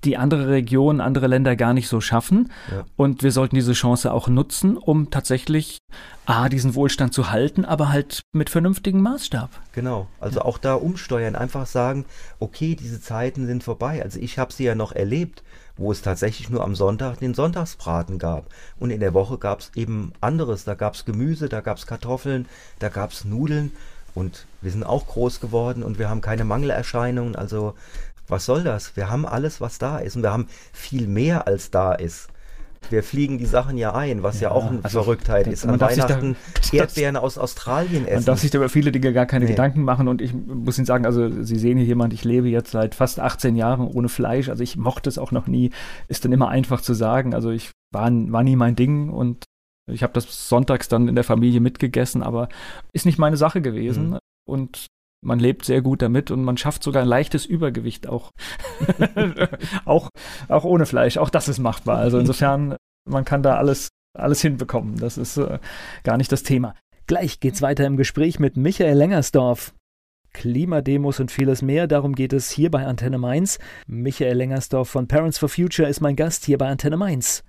[0.04, 2.52] die andere Regionen, andere Länder gar nicht so schaffen.
[2.72, 2.86] Ja.
[2.96, 5.80] Und wir sollten diese Chance auch nutzen, um tatsächlich
[6.26, 9.50] A, diesen Wohlstand zu halten, aber halt mit vernünftigem Maßstab.
[9.74, 12.06] Genau, also auch da umsteuern, einfach sagen,
[12.40, 14.04] okay, diese Zeiten sind vorbei.
[14.04, 15.44] Also ich habe sie ja noch erlebt,
[15.80, 18.46] wo es tatsächlich nur am Sonntag den Sonntagsbraten gab.
[18.80, 20.66] Und in der Woche gab es eben anderes.
[20.66, 22.48] Da gab es Gemüse, da gab es Kartoffeln,
[22.80, 23.72] da gab es Nudeln.
[24.14, 27.36] Und wir sind auch groß geworden und wir haben keine Mangelerscheinungen.
[27.36, 27.76] Also
[28.28, 28.96] was soll das?
[28.96, 30.16] Wir haben alles, was da ist.
[30.16, 32.28] Und wir haben viel mehr, als da ist.
[32.90, 35.66] Wir fliegen die Sachen ja ein, was ja, ja auch eine also, Verrücktheit ist.
[35.66, 36.36] An Weihnachten
[36.72, 38.16] da, Erdbeeren aus Australien essen.
[38.16, 39.52] Man darf sich da über viele Dinge gar keine nee.
[39.52, 40.08] Gedanken machen.
[40.08, 43.20] Und ich muss Ihnen sagen, also Sie sehen hier jemand, ich lebe jetzt seit fast
[43.20, 44.50] 18 Jahren ohne Fleisch.
[44.50, 45.72] Also ich mochte es auch noch nie.
[46.08, 47.34] Ist dann immer einfach zu sagen.
[47.34, 49.46] Also ich war, war nie mein Ding und
[49.88, 52.50] ich habe das sonntags dann in der Familie mitgegessen, aber
[52.94, 54.12] ist nicht meine Sache gewesen.
[54.12, 54.18] Mhm.
[54.48, 54.88] Und
[55.22, 58.32] man lebt sehr gut damit und man schafft sogar ein leichtes Übergewicht auch.
[59.86, 60.10] auch,
[60.48, 61.18] auch ohne Fleisch.
[61.18, 61.98] Auch das ist machbar.
[61.98, 62.76] Also insofern,
[63.08, 64.98] man kann da alles, alles hinbekommen.
[64.98, 65.60] Das ist äh,
[66.04, 66.74] gar nicht das Thema.
[67.08, 69.74] Gleich geht's weiter im Gespräch mit Michael Lengersdorf.
[70.32, 73.58] Klimademos und vieles mehr, darum geht es hier bei Antenne Mainz.
[73.88, 77.44] Michael Lengersdorf von Parents for Future ist mein Gast hier bei Antenne Mainz.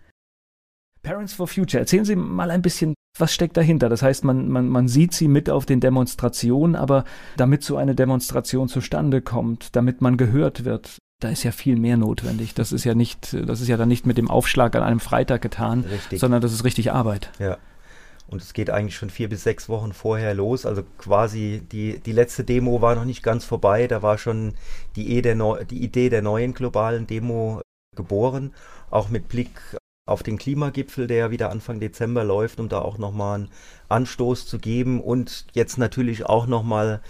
[1.03, 3.89] Parents for Future, erzählen Sie mal ein bisschen, was steckt dahinter?
[3.89, 7.05] Das heißt, man, man, man sieht Sie mit auf den Demonstrationen, aber
[7.37, 11.97] damit so eine Demonstration zustande kommt, damit man gehört wird, da ist ja viel mehr
[11.97, 12.55] notwendig.
[12.55, 15.43] Das ist ja nicht, das ist ja dann nicht mit dem Aufschlag an einem Freitag
[15.43, 16.19] getan, richtig.
[16.19, 17.31] sondern das ist richtig Arbeit.
[17.39, 17.59] Ja.
[18.27, 20.65] Und es geht eigentlich schon vier bis sechs Wochen vorher los.
[20.65, 23.89] Also quasi die, die letzte Demo war noch nicht ganz vorbei.
[23.89, 24.55] Da war schon
[24.95, 27.61] die Idee der, Neu die Idee der neuen globalen Demo
[27.97, 28.55] geboren.
[28.89, 29.51] Auch mit Blick
[30.11, 33.49] auf den Klimagipfel, der wieder Anfang Dezember läuft, um da auch nochmal einen
[33.89, 37.01] Anstoß zu geben und jetzt natürlich auch nochmal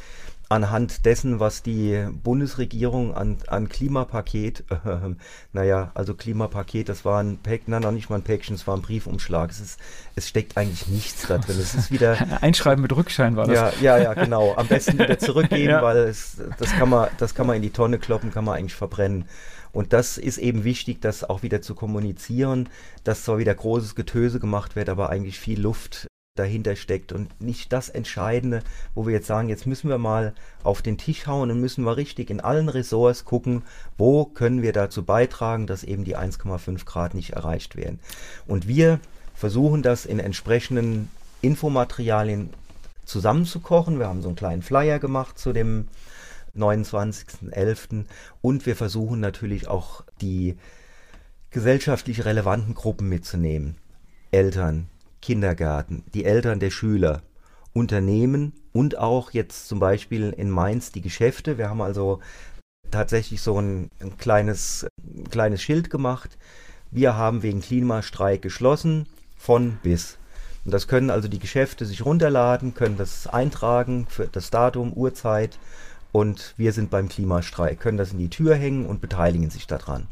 [0.51, 5.15] anhand dessen, was die Bundesregierung an, an Klimapaket, äh,
[5.53, 8.83] naja, also Klimapaket, das war ein Päckchen, nein, nicht mal ein Päckchen, es war ein
[8.83, 9.51] Briefumschlag.
[9.51, 9.81] Es, ist,
[10.17, 11.57] es steckt eigentlich nichts da drin.
[11.61, 12.17] Es ist wieder.
[12.41, 13.81] Einschreiben mit Rückschein war das.
[13.81, 14.55] Ja, ja, ja, genau.
[14.57, 15.83] Am besten wieder zurückgeben, ja.
[15.83, 18.75] weil es, das, kann man, das kann man in die Tonne kloppen, kann man eigentlich
[18.75, 19.27] verbrennen.
[19.73, 22.69] Und das ist eben wichtig, das auch wieder zu kommunizieren,
[23.05, 26.07] dass zwar wieder großes Getöse gemacht wird, aber eigentlich viel Luft
[26.37, 28.63] dahinter steckt und nicht das Entscheidende,
[28.95, 31.97] wo wir jetzt sagen, jetzt müssen wir mal auf den Tisch hauen und müssen wir
[31.97, 33.63] richtig in allen Ressorts gucken,
[33.99, 38.01] wo können wir dazu beitragen, dass eben die 1,5 Grad nicht erreicht werden.
[38.47, 39.01] Und wir
[39.35, 41.11] versuchen das in entsprechenden
[41.43, 42.51] Infomaterialien
[43.05, 43.99] zusammenzukochen.
[43.99, 45.89] Wir haben so einen kleinen Flyer gemacht zu dem
[46.57, 48.05] 29.11.
[48.41, 50.57] Und wir versuchen natürlich auch die
[51.51, 53.77] gesellschaftlich relevanten Gruppen mitzunehmen.
[54.31, 54.89] Eltern,
[55.21, 57.23] Kindergärten, die Eltern der Schüler,
[57.73, 61.59] Unternehmen und auch jetzt zum Beispiel in Mainz die Geschäfte.
[61.59, 62.21] Wir haben also
[62.91, 66.37] tatsächlich so ein, ein kleines, ein kleines Schild gemacht.
[66.91, 70.19] Wir haben wegen Klimastreik geschlossen, von bis.
[70.65, 75.59] Und das können also die Geschäfte sich runterladen, können das eintragen für das Datum, Uhrzeit
[76.13, 80.07] und wir sind beim Klimastreik, können das in die Tür hängen und beteiligen sich daran.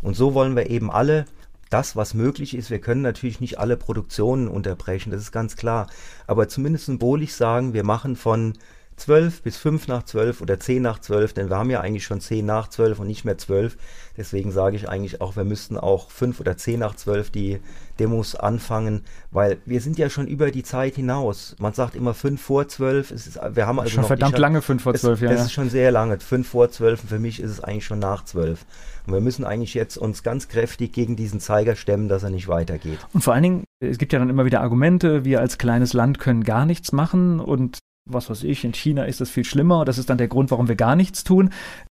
[0.00, 1.26] Und so wollen wir eben alle
[1.70, 2.70] das, was möglich ist.
[2.70, 5.86] Wir können natürlich nicht alle Produktionen unterbrechen, das ist ganz klar.
[6.26, 8.54] Aber zumindest symbolisch sagen, wir machen von
[8.96, 12.20] 12 bis 5 nach 12 oder 10 nach 12, denn wir haben ja eigentlich schon
[12.20, 13.76] 10 nach 12 und nicht mehr 12.
[14.16, 17.60] Deswegen sage ich eigentlich auch, wir müssten auch 5 oder 10 nach 12 die
[17.98, 21.56] Demos anfangen, weil wir sind ja schon über die Zeit hinaus.
[21.58, 23.10] Man sagt immer 5 vor 12.
[23.10, 25.30] Es ist, wir haben also schon verdammt lange 5 vor 12, es, ja.
[25.30, 26.18] Das ist schon sehr lange.
[26.18, 28.64] 5 vor 12 und für mich ist es eigentlich schon nach 12.
[29.06, 32.48] Und wir müssen eigentlich jetzt uns ganz kräftig gegen diesen Zeiger stemmen, dass er nicht
[32.48, 32.98] weitergeht.
[33.12, 36.18] Und vor allen Dingen, es gibt ja dann immer wieder Argumente, wir als kleines Land
[36.18, 39.84] können gar nichts machen und was weiß ich, in China ist das viel schlimmer.
[39.84, 41.50] Das ist dann der Grund, warum wir gar nichts tun.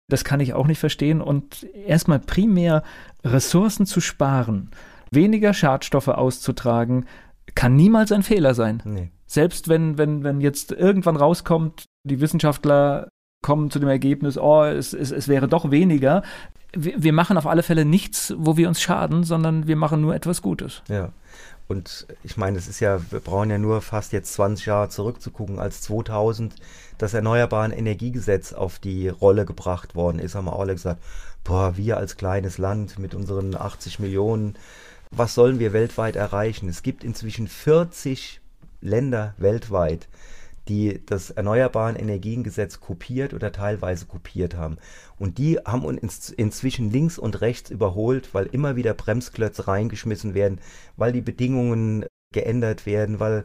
[0.09, 1.21] Das kann ich auch nicht verstehen.
[1.21, 2.83] Und erstmal primär
[3.25, 4.71] Ressourcen zu sparen,
[5.11, 7.07] weniger Schadstoffe auszutragen,
[7.55, 8.83] kann niemals ein Fehler sein.
[8.85, 9.11] Nee.
[9.27, 13.09] Selbst wenn, wenn, wenn jetzt irgendwann rauskommt, die Wissenschaftler
[13.43, 16.23] kommen zu dem Ergebnis, oh, es, es, es wäre doch weniger.
[16.73, 20.15] Wir, wir machen auf alle Fälle nichts, wo wir uns schaden, sondern wir machen nur
[20.15, 20.83] etwas Gutes.
[20.89, 21.13] Ja.
[21.69, 25.59] Und ich meine, es ist ja, wir brauchen ja nur fast jetzt 20 Jahre zurückzugucken,
[25.59, 26.55] als 2000
[26.99, 31.03] das Erneuerbaren Energiegesetz auf die Rolle gebracht worden ist, haben wir alle gesagt,
[31.43, 34.57] boah, wir als kleines Land mit unseren 80 Millionen,
[35.11, 36.69] was sollen wir weltweit erreichen?
[36.69, 38.41] Es gibt inzwischen 40
[38.81, 40.09] Länder weltweit,
[40.69, 44.79] die das Erneuerbaren Energiengesetz kopiert oder teilweise kopiert haben.
[45.19, 50.61] Und die haben uns inzwischen links und rechts überholt, weil immer wieder Bremsklötze reingeschmissen werden,
[50.97, 53.45] weil die Bedingungen geändert werden, weil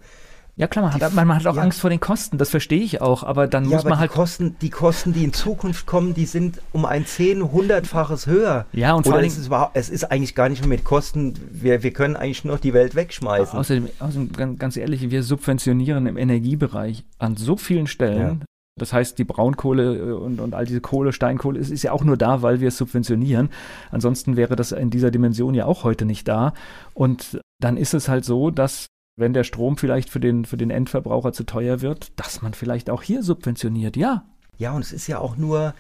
[0.56, 1.62] ja klar, man hat, man, man hat auch ja.
[1.62, 4.12] Angst vor den Kosten, das verstehe ich auch, aber dann ja, muss man halt...
[4.12, 8.66] Die Kosten, die Kosten, die in Zukunft kommen, die sind um ein zehn, hundertfaches höher.
[8.74, 9.26] Ja, und vor allem...
[9.26, 12.56] Es ist, es ist eigentlich gar nicht mehr mit Kosten, wir, wir können eigentlich nur
[12.56, 13.58] noch die Welt wegschmeißen.
[13.58, 18.46] Außerdem, außerdem ganz ehrlich, wir subventionieren im Energiebereich an so vielen Stellen, ja.
[18.80, 22.04] Das heißt, die Braunkohle äh, und, und all diese Kohle, Steinkohle, ist, ist ja auch
[22.04, 23.50] nur da, weil wir es subventionieren.
[23.92, 26.54] Ansonsten wäre das in dieser Dimension ja auch heute nicht da.
[26.94, 30.70] Und dann ist es halt so, dass wenn der Strom vielleicht für den, für den
[30.70, 34.26] Endverbraucher zu teuer wird, dass man vielleicht auch hier subventioniert, ja.
[34.58, 35.74] Ja, und es ist ja auch nur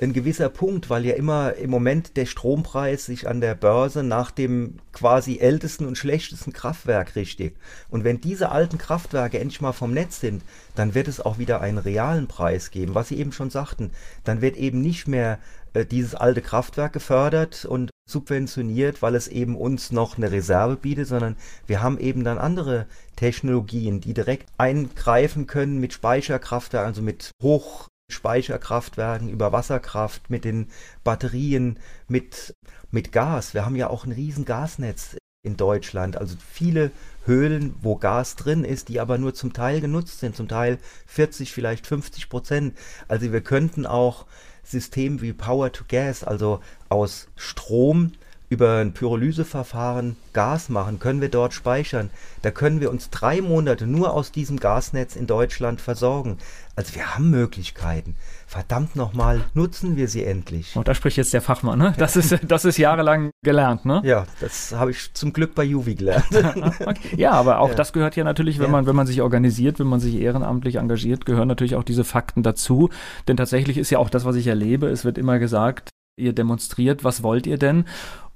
[0.00, 4.30] ein gewisser Punkt, weil ja immer im Moment der Strompreis sich an der Börse nach
[4.30, 7.54] dem quasi ältesten und schlechtesten Kraftwerk richtet.
[7.90, 10.42] Und wenn diese alten Kraftwerke endlich mal vom Netz sind,
[10.74, 13.90] dann wird es auch wieder einen realen Preis geben, was Sie eben schon sagten.
[14.24, 15.38] Dann wird eben nicht mehr
[15.74, 21.08] äh, dieses alte Kraftwerk gefördert und subventioniert, weil es eben uns noch eine Reserve bietet,
[21.08, 21.36] sondern
[21.66, 22.86] wir haben eben dann andere
[23.16, 30.68] Technologien, die direkt eingreifen können mit Speicherkraftwerken, also mit hoch Speicherkraftwerken, über Wasserkraft, mit den
[31.02, 32.54] Batterien, mit,
[32.90, 33.54] mit Gas.
[33.54, 36.16] Wir haben ja auch ein riesen Gasnetz in Deutschland.
[36.16, 36.90] Also viele
[37.24, 41.52] Höhlen, wo Gas drin ist, die aber nur zum Teil genutzt sind, zum Teil 40,
[41.52, 42.76] vielleicht 50 Prozent.
[43.08, 44.26] Also wir könnten auch
[44.64, 48.12] Systeme wie Power to Gas, also aus Strom
[48.50, 52.10] über ein Pyrolyseverfahren Gas machen, können wir dort speichern.
[52.42, 56.38] Da können wir uns drei Monate nur aus diesem Gasnetz in Deutschland versorgen.
[56.76, 58.16] Also wir haben Möglichkeiten.
[58.46, 60.76] Verdammt nochmal, nutzen wir sie endlich.
[60.76, 61.94] Und oh, da spricht jetzt der Fachmann, ne?
[61.98, 64.02] Das ist, das ist jahrelang gelernt, ne?
[64.04, 66.26] Ja, das habe ich zum Glück bei Juvi gelernt.
[67.16, 67.74] ja, aber auch ja.
[67.74, 68.72] das gehört ja natürlich, wenn ja.
[68.72, 72.42] man, wenn man sich organisiert, wenn man sich ehrenamtlich engagiert, gehören natürlich auch diese Fakten
[72.42, 72.90] dazu.
[73.28, 77.04] Denn tatsächlich ist ja auch das, was ich erlebe, es wird immer gesagt, ihr demonstriert,
[77.04, 77.84] was wollt ihr denn?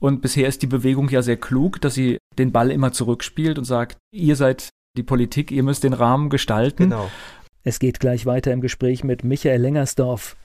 [0.01, 3.65] Und bisher ist die Bewegung ja sehr klug, dass sie den Ball immer zurückspielt und
[3.65, 6.85] sagt, ihr seid die Politik, ihr müsst den Rahmen gestalten.
[6.85, 7.11] Genau.
[7.69, 10.37] Es geht gleich weiter im Gespräch mit Michael Lengersdorf.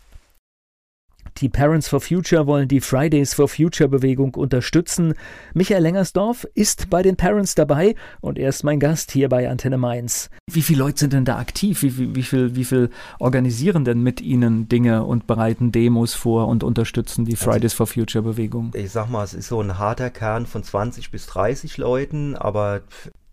[1.38, 5.14] Die Parents for Future wollen die Fridays for Future Bewegung unterstützen.
[5.54, 9.78] Michael Lengersdorf ist bei den Parents dabei und er ist mein Gast hier bei Antenne
[9.78, 10.30] Mainz.
[10.52, 11.82] Wie viele Leute sind denn da aktiv?
[11.82, 16.50] Wie, wie, wie, viel, wie viel organisieren denn mit Ihnen Dinge und bereiten Demos vor
[16.50, 18.72] und unterstützen die also Fridays also, for Future Bewegung?
[18.76, 22.82] Ich sag mal, es ist so ein harter Kern von 20 bis 30 Leuten, aber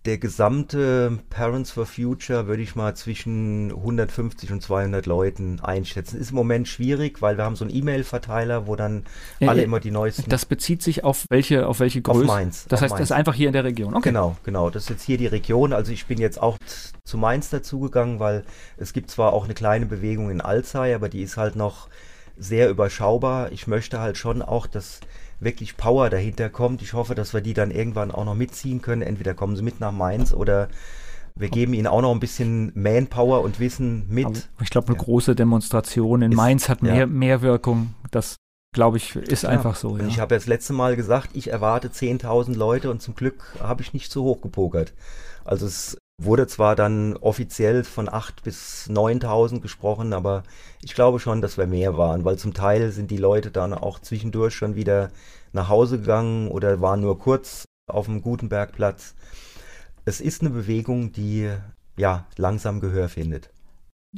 [0.07, 6.19] der gesamte Parents for Future würde ich mal zwischen 150 und 200 Leuten einschätzen.
[6.19, 9.05] Ist im Moment schwierig, weil wir haben so einen E-Mail-Verteiler, wo dann
[9.41, 10.31] äh, alle immer die neuesten.
[10.31, 12.21] Das bezieht sich auf welche, auf welche Größe?
[12.21, 12.65] Auf Mainz.
[12.67, 13.01] Das auf heißt, Mainz.
[13.01, 13.95] das ist einfach hier in der Region.
[13.95, 14.09] Okay.
[14.09, 14.71] Genau, genau.
[14.71, 15.75] Das ist jetzt hier die Region.
[15.75, 16.57] Also ich bin jetzt auch
[17.05, 18.45] zu Mainz dazugegangen, weil
[18.79, 21.89] es gibt zwar auch eine kleine Bewegung in Alzey, aber die ist halt noch
[22.39, 23.53] sehr überschaubar.
[23.53, 25.01] Ich möchte halt schon auch, dass
[25.41, 26.83] wirklich Power dahinter kommt.
[26.83, 29.03] Ich hoffe, dass wir die dann irgendwann auch noch mitziehen können.
[29.03, 30.69] Entweder kommen sie mit nach Mainz oder
[31.35, 34.27] wir geben ihnen auch noch ein bisschen Manpower und Wissen mit.
[34.27, 35.03] Aber ich glaube, eine ja.
[35.03, 37.07] große Demonstration in ist, Mainz hat mehr, ja.
[37.07, 37.95] mehr Wirkung.
[38.11, 38.37] Das,
[38.75, 39.49] glaube ich, ist ja.
[39.49, 39.99] einfach so.
[39.99, 43.83] Ich habe ja das letzte Mal gesagt, ich erwarte 10.000 Leute und zum Glück habe
[43.83, 44.93] ich nicht zu hoch gepokert.
[45.45, 50.43] Also es wurde zwar dann offiziell von 8.000 bis 9.000 gesprochen, aber
[50.83, 53.99] ich glaube schon, dass wir mehr waren, weil zum Teil sind die Leute dann auch
[53.99, 55.11] zwischendurch schon wieder
[55.53, 59.15] nach Hause gegangen oder waren nur kurz auf dem Gutenbergplatz.
[60.05, 61.51] Es ist eine Bewegung, die
[61.97, 63.51] ja langsam Gehör findet.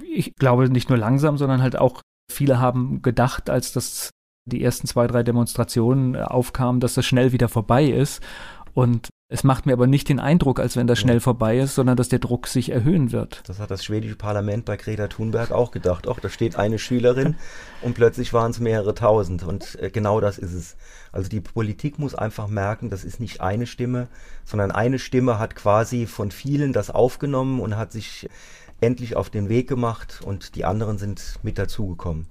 [0.03, 2.00] Ich glaube nicht nur langsam, sondern halt auch
[2.30, 4.11] viele haben gedacht, als das
[4.44, 8.20] die ersten zwei, drei Demonstrationen aufkamen, dass das schnell wieder vorbei ist.
[8.74, 11.97] Und es macht mir aber nicht den Eindruck, als wenn das schnell vorbei ist, sondern
[11.97, 13.43] dass der Druck sich erhöhen wird.
[13.47, 16.07] Das hat das schwedische Parlament bei Greta Thunberg auch gedacht.
[16.07, 17.37] Ach, da steht eine Schülerin
[17.83, 19.43] und plötzlich waren es mehrere tausend.
[19.43, 20.76] Und äh, genau das ist es.
[21.12, 24.09] Also die Politik muss einfach merken, das ist nicht eine Stimme,
[24.45, 28.28] sondern eine Stimme hat quasi von vielen das aufgenommen und hat sich
[28.83, 32.26] endlich auf den Weg gemacht und die anderen sind mit dazugekommen.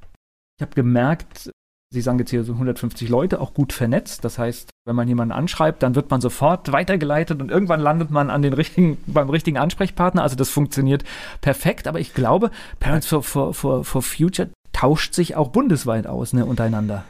[0.60, 1.50] Ich habe gemerkt,
[1.94, 4.24] Sie sagen jetzt hier so 150 Leute, auch gut vernetzt.
[4.24, 8.30] Das heißt, wenn man jemanden anschreibt, dann wird man sofort weitergeleitet und irgendwann landet man
[8.30, 10.24] an den richtigen, beim richtigen Ansprechpartner.
[10.24, 11.04] Also das funktioniert
[11.42, 11.90] perfekt.
[11.90, 16.46] Aber ich glaube, Parents for, for, for, for Future tauscht sich auch bundesweit aus, ne,
[16.46, 17.04] untereinander.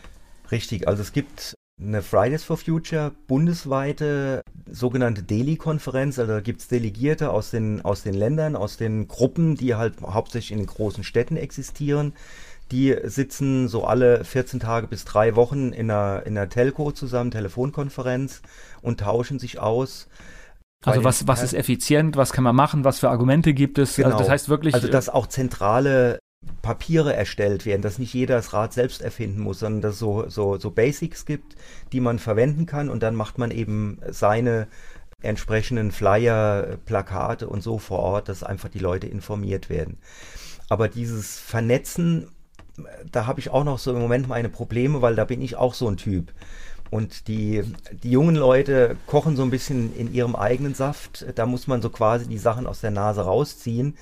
[0.52, 0.88] Richtig.
[0.88, 6.18] Also es gibt eine Fridays for Future bundesweite sogenannte Delhi-Konferenz.
[6.18, 10.02] Also da gibt es Delegierte aus den, aus den Ländern, aus den Gruppen, die halt
[10.02, 12.14] hauptsächlich in den großen Städten existieren
[12.72, 17.32] die sitzen so alle 14 Tage bis drei Wochen in einer, in einer Telco zusammen,
[17.32, 18.42] Telefonkonferenz
[18.82, 20.08] und tauschen sich aus.
[20.86, 23.96] Also was, was ist effizient, was kann man machen, was für Argumente gibt es?
[23.96, 24.08] Genau.
[24.08, 24.74] Also das heißt wirklich.
[24.74, 26.20] Also dass auch zentrale
[26.62, 30.28] Papiere erstellt werden, dass nicht jeder das Rad selbst erfinden muss, sondern dass es so,
[30.28, 31.56] so, so Basics gibt,
[31.92, 34.68] die man verwenden kann und dann macht man eben seine
[35.22, 40.00] entsprechenden Flyer, Plakate und so vor Ort, dass einfach die Leute informiert werden.
[40.68, 42.28] Aber dieses Vernetzen
[43.12, 45.74] da habe ich auch noch so im Moment meine Probleme, weil da bin ich auch
[45.74, 46.34] so ein Typ.
[46.92, 47.64] Und die,
[48.04, 51.26] die jungen Leute kochen so ein bisschen in ihrem eigenen Saft.
[51.36, 53.96] Da muss man so quasi die Sachen aus der Nase rausziehen.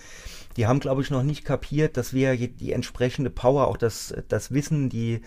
[0.57, 4.51] Die haben, glaube ich, noch nicht kapiert, dass wir die entsprechende Power, auch das, das
[4.51, 5.21] Wissen, die,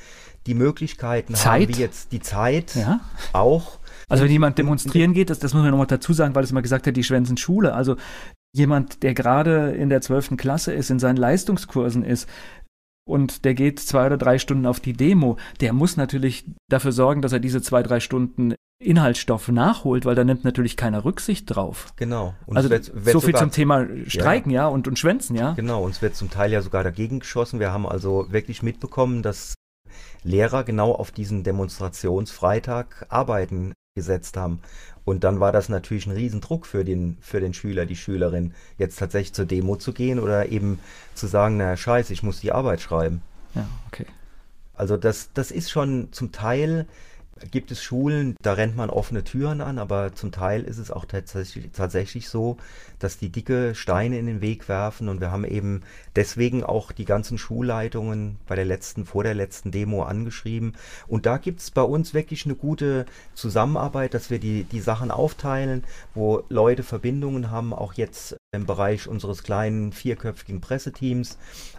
[0.46, 1.62] die Möglichkeiten Zeit?
[1.62, 3.00] haben, wie jetzt die Zeit ja.
[3.32, 3.78] auch.
[4.09, 6.62] Also wenn jemand demonstrieren geht, das, das muss man nochmal dazu sagen, weil es immer
[6.62, 7.74] gesagt hat, die schwänzen Schule.
[7.74, 7.96] Also
[8.53, 10.36] jemand, der gerade in der 12.
[10.36, 12.28] Klasse ist, in seinen Leistungskursen ist,
[13.05, 17.22] und der geht zwei oder drei Stunden auf die Demo, der muss natürlich dafür sorgen,
[17.22, 21.92] dass er diese zwei, drei Stunden Inhaltsstoff nachholt, weil da nimmt natürlich keiner Rücksicht drauf.
[21.96, 22.34] Genau.
[22.46, 24.62] Und also wird, wird so viel zum Thema Streiken, ja.
[24.62, 25.53] ja, und, und Schwänzen, ja.
[25.53, 27.61] Genau, uns wird zum Teil ja sogar dagegen geschossen.
[27.61, 29.55] Wir haben also wirklich mitbekommen, dass
[30.24, 34.61] Lehrer genau auf diesen Demonstrationsfreitag arbeiten gesetzt haben.
[35.05, 38.99] Und dann war das natürlich ein Riesendruck für den, für den Schüler, die Schülerin, jetzt
[38.99, 40.78] tatsächlich zur Demo zu gehen oder eben
[41.14, 43.22] zu sagen, na scheiße, ich muss die Arbeit schreiben.
[43.55, 44.07] Ja, okay.
[44.74, 46.86] Also das, das ist schon zum Teil
[47.51, 51.05] gibt es Schulen, da rennt man offene Türen an, aber zum Teil ist es auch
[51.05, 52.57] tatsächlich, tatsächlich so,
[52.99, 55.82] dass die dicke Steine in den Weg werfen und wir haben eben
[56.14, 60.74] deswegen auch die ganzen Schulleitungen bei der letzten, vor der letzten Demo angeschrieben.
[61.09, 65.11] Und da gibt es bei uns wirklich eine gute Zusammenarbeit, dass wir die, die Sachen
[65.11, 65.84] aufteilen,
[66.14, 71.38] wo Leute Verbindungen haben, auch jetzt im Bereich unseres kleinen vierköpfigen Presseteams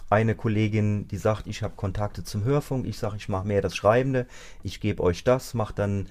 [0.09, 3.75] eine Kollegin, die sagt, ich habe Kontakte zum Hörfunk, ich sage, ich mache mehr das
[3.75, 4.27] Schreibende,
[4.61, 6.07] ich gebe euch das, mache dann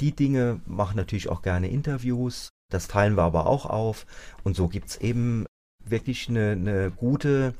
[0.00, 4.06] die Dinge, mache natürlich auch gerne Interviews, das teilen wir aber auch auf.
[4.42, 5.46] Und so gibt es eben
[5.84, 7.54] wirklich eine, eine gute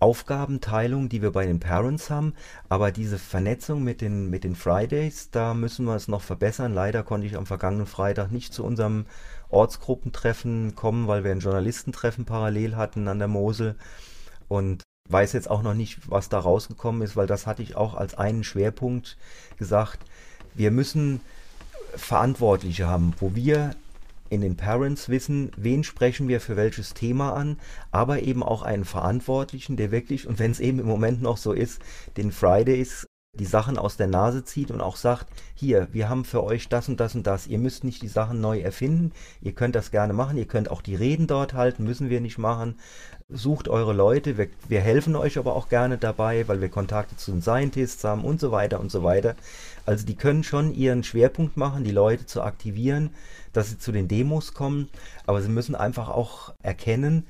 [0.00, 2.34] Aufgabenteilung, die wir bei den Parents haben,
[2.68, 6.74] aber diese Vernetzung mit den, mit den Fridays, da müssen wir es noch verbessern.
[6.74, 9.06] Leider konnte ich am vergangenen Freitag nicht zu unserem
[9.48, 13.76] Ortsgruppentreffen kommen, weil wir ein Journalistentreffen parallel hatten an der Mosel.
[14.48, 17.94] Und weiß jetzt auch noch nicht, was da rausgekommen ist, weil das hatte ich auch
[17.94, 19.16] als einen Schwerpunkt
[19.58, 20.00] gesagt.
[20.54, 21.20] Wir müssen
[21.94, 23.76] Verantwortliche haben, wo wir
[24.30, 27.58] in den Parents wissen, wen sprechen wir für welches Thema an,
[27.92, 31.52] aber eben auch einen Verantwortlichen, der wirklich, und wenn es eben im Moment noch so
[31.52, 31.80] ist,
[32.16, 33.06] den Fridays
[33.38, 36.88] die Sachen aus der Nase zieht und auch sagt, hier, wir haben für euch das
[36.88, 37.46] und das und das.
[37.46, 39.12] Ihr müsst nicht die Sachen neu erfinden.
[39.40, 40.36] Ihr könnt das gerne machen.
[40.36, 42.76] Ihr könnt auch die Reden dort halten, müssen wir nicht machen.
[43.28, 44.38] Sucht eure Leute.
[44.38, 48.24] Wir, wir helfen euch aber auch gerne dabei, weil wir Kontakte zu den Scientists haben
[48.24, 49.34] und so weiter und so weiter.
[49.86, 53.10] Also die können schon ihren Schwerpunkt machen, die Leute zu aktivieren,
[53.52, 54.88] dass sie zu den Demos kommen.
[55.26, 57.26] Aber sie müssen einfach auch erkennen,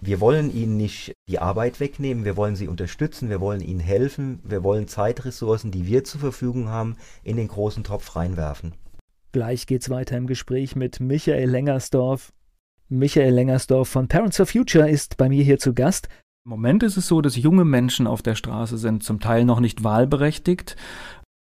[0.00, 4.40] wir wollen ihnen nicht die Arbeit wegnehmen, wir wollen sie unterstützen, wir wollen ihnen helfen,
[4.44, 8.74] wir wollen Zeitressourcen, die wir zur Verfügung haben, in den großen Topf reinwerfen.
[9.32, 12.32] Gleich geht's weiter im Gespräch mit Michael Lengersdorf.
[12.88, 16.08] Michael Lengersdorf von Parents for Future ist bei mir hier zu Gast.
[16.44, 19.60] Im Moment ist es so, dass junge Menschen auf der Straße sind, zum Teil noch
[19.60, 20.76] nicht wahlberechtigt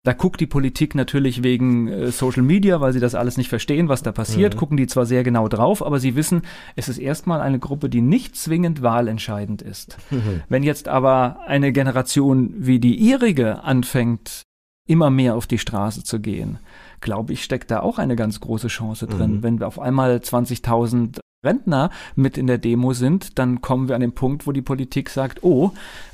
[0.05, 3.89] da guckt die Politik natürlich wegen äh, Social Media, weil sie das alles nicht verstehen,
[3.89, 4.59] was da passiert, mhm.
[4.59, 6.43] gucken die zwar sehr genau drauf, aber sie wissen,
[6.75, 9.97] es ist erstmal eine Gruppe, die nicht zwingend wahlentscheidend ist.
[10.11, 10.43] Mhm.
[10.47, 14.43] Wenn jetzt aber eine Generation wie die ihrige anfängt,
[14.87, 16.59] immer mehr auf die Straße zu gehen,
[17.01, 19.37] glaube ich, steckt da auch eine ganz große Chance drin.
[19.37, 19.43] Mhm.
[19.43, 24.13] Wenn auf einmal 20.000 Rentner mit in der Demo sind, dann kommen wir an den
[24.13, 25.71] Punkt, wo die Politik sagt, oh,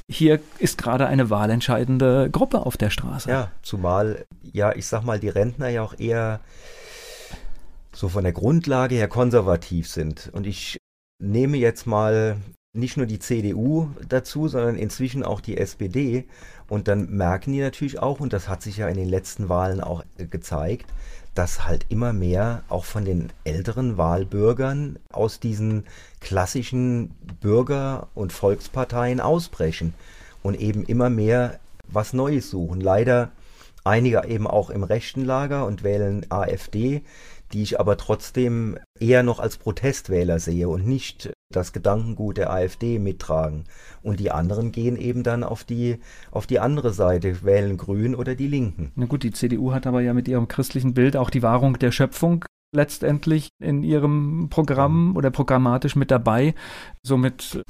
[0.09, 3.29] hier ist gerade eine wahlentscheidende Gruppe auf der Straße.
[3.29, 6.41] Ja, zumal, ja, ich sag mal, die Rentner ja auch eher
[7.93, 10.29] so von der Grundlage her konservativ sind.
[10.33, 10.77] Und ich
[11.19, 12.37] nehme jetzt mal
[12.73, 16.25] nicht nur die CDU dazu, sondern inzwischen auch die SPD.
[16.69, 19.81] Und dann merken die natürlich auch, und das hat sich ja in den letzten Wahlen
[19.81, 20.89] auch gezeigt,
[21.33, 25.85] dass halt immer mehr auch von den älteren Wahlbürgern aus diesen
[26.19, 29.93] klassischen Bürger- und Volksparteien ausbrechen
[30.43, 32.81] und eben immer mehr was Neues suchen.
[32.81, 33.31] Leider
[33.83, 37.01] einige eben auch im rechten Lager und wählen AfD,
[37.53, 42.99] die ich aber trotzdem eher noch als Protestwähler sehe und nicht das Gedankengut der AfD
[42.99, 43.65] mittragen.
[44.01, 45.99] Und die anderen gehen eben dann auf die,
[46.31, 48.91] auf die andere Seite, wählen Grün oder die Linken.
[48.95, 51.91] Na gut, die CDU hat aber ja mit ihrem christlichen Bild auch die Wahrung der
[51.91, 55.15] Schöpfung letztendlich in ihrem Programm mhm.
[55.15, 56.55] oder programmatisch mit dabei.
[57.03, 57.63] Somit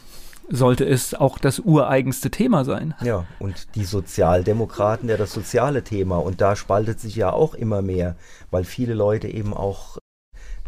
[0.50, 2.94] sollte es auch das ureigenste Thema sein.
[3.02, 6.18] Ja, und die Sozialdemokraten ja das soziale Thema.
[6.18, 8.16] Und da spaltet sich ja auch immer mehr,
[8.52, 9.98] weil viele Leute eben auch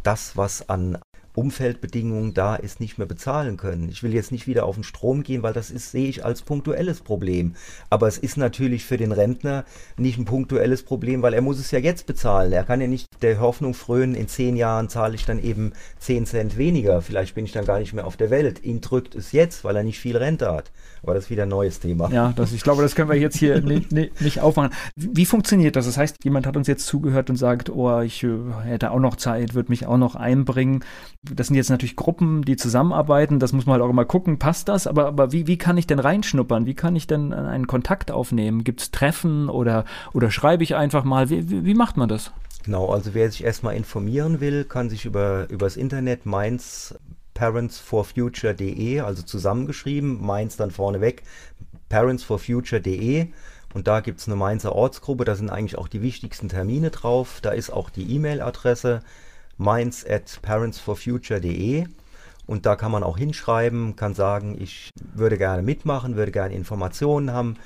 [0.03, 0.97] das, was an
[1.36, 3.89] Umfeldbedingungen da ist, nicht mehr bezahlen können.
[3.89, 6.41] Ich will jetzt nicht wieder auf den Strom gehen, weil das ist, sehe ich als
[6.41, 7.55] punktuelles Problem.
[7.89, 9.65] Aber es ist natürlich für den Rentner
[9.97, 12.51] nicht ein punktuelles Problem, weil er muss es ja jetzt bezahlen.
[12.51, 16.25] Er kann ja nicht der Hoffnung frönen, in zehn Jahren zahle ich dann eben zehn
[16.25, 17.01] Cent weniger.
[17.01, 18.63] Vielleicht bin ich dann gar nicht mehr auf der Welt.
[18.63, 20.71] Ihn drückt es jetzt, weil er nicht viel Rente hat.
[21.03, 22.09] Aber das ist wieder ein neues Thema.
[22.09, 24.71] Ja, das, ich glaube, das können wir jetzt hier nicht, nicht, aufmachen.
[24.95, 25.85] Wie funktioniert das?
[25.85, 29.15] Das heißt, jemand hat uns jetzt zugehört und sagt, oh, ich äh, hätte auch noch
[29.17, 30.83] Zeit, würde mich auch noch einbringen
[31.23, 34.67] das sind jetzt natürlich Gruppen, die zusammenarbeiten, das muss man halt auch immer gucken, passt
[34.67, 36.65] das, aber, aber wie, wie kann ich denn reinschnuppern?
[36.65, 38.63] Wie kann ich denn einen Kontakt aufnehmen?
[38.63, 41.29] Gibt es Treffen oder, oder schreibe ich einfach mal?
[41.29, 42.31] Wie, wie, wie macht man das?
[42.65, 46.95] Genau, also wer sich erstmal informieren will, kann sich über übers Internet Mainz
[47.34, 51.23] parentsforfuture.de, also zusammengeschrieben, Mainz dann vorneweg,
[51.89, 53.27] parentsforfuture.de
[53.73, 57.39] und da gibt es eine Mainzer Ortsgruppe, da sind eigentlich auch die wichtigsten Termine drauf,
[57.41, 59.01] da ist auch die E-Mail-Adresse
[59.57, 61.88] minds at parentsforfuture.de
[62.45, 67.31] und da kann man auch hinschreiben, kann sagen, ich würde gerne mitmachen, würde gerne Informationen
[67.31, 67.57] haben,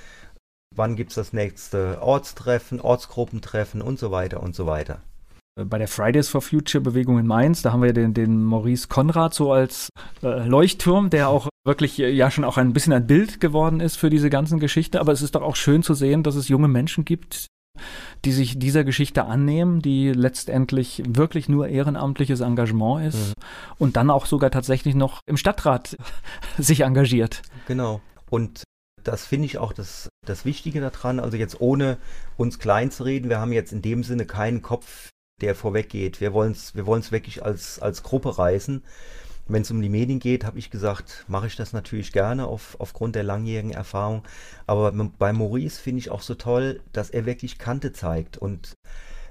[0.75, 5.01] wann gibt es das nächste Ortstreffen, Ortsgruppentreffen und so weiter und so weiter.
[5.65, 9.33] Bei der Fridays for Future Bewegung in Mainz, da haben wir den, den Maurice Konrad
[9.33, 9.89] so als
[10.21, 13.95] äh, Leuchtturm, der auch wirklich äh, ja schon auch ein bisschen ein Bild geworden ist
[13.97, 14.99] für diese ganzen Geschichte.
[14.99, 17.47] Aber es ist doch auch schön zu sehen, dass es junge Menschen gibt,
[18.25, 23.43] die sich dieser Geschichte annehmen, die letztendlich wirklich nur ehrenamtliches Engagement ist mhm.
[23.77, 25.97] und dann auch sogar tatsächlich noch im Stadtrat
[26.57, 27.41] sich engagiert.
[27.67, 28.01] Genau.
[28.29, 28.63] Und
[29.03, 31.19] das finde ich auch das, das Wichtige daran.
[31.19, 31.97] Also jetzt ohne
[32.35, 35.09] uns klein zu reden, wir haben jetzt in dem Sinne keinen Kopf,
[35.41, 36.19] der vorweggeht.
[36.21, 38.83] Wir wollen es wir wirklich als, als Gruppe reißen.
[39.49, 42.75] Wenn es um die Medien geht, habe ich gesagt, mache ich das natürlich gerne auf,
[42.79, 44.23] aufgrund der langjährigen Erfahrung.
[44.65, 48.73] Aber bei Maurice finde ich auch so toll, dass er wirklich Kante zeigt und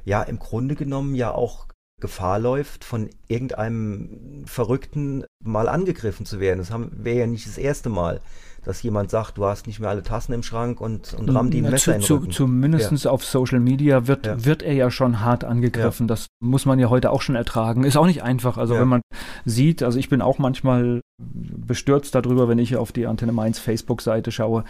[0.05, 1.67] ja, im Grunde genommen ja auch
[2.01, 6.59] Gefahr läuft, von irgendeinem Verrückten mal angegriffen zu werden.
[6.59, 8.21] Das wäre ja nicht das erste Mal
[8.67, 11.71] dass jemand sagt, du hast nicht mehr alle Tassen im Schrank und, und rammt ihm
[11.71, 13.11] Messer zu, in den zu, Zumindest ja.
[13.13, 14.45] auf Social Media wird, ja.
[14.45, 16.07] wird er ja schon hart angegriffen.
[16.07, 16.09] Ja.
[16.09, 17.85] Das muss man ja heute auch schon ertragen.
[17.85, 18.59] Ist auch nicht einfach.
[18.59, 19.03] Also wenn man
[19.45, 24.33] sieht, also ich bin auch manchmal bestürzt darüber, wenn ich auf die Antenne Mainz Facebook-Seite
[24.33, 24.65] schaue,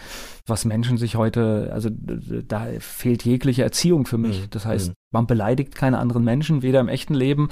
[0.45, 4.43] was Menschen sich heute, also da fehlt jegliche Erziehung für mich.
[4.43, 4.49] Mhm.
[4.51, 4.93] Das heißt, mhm.
[5.11, 7.49] man beleidigt keine anderen Menschen, weder im echten Leben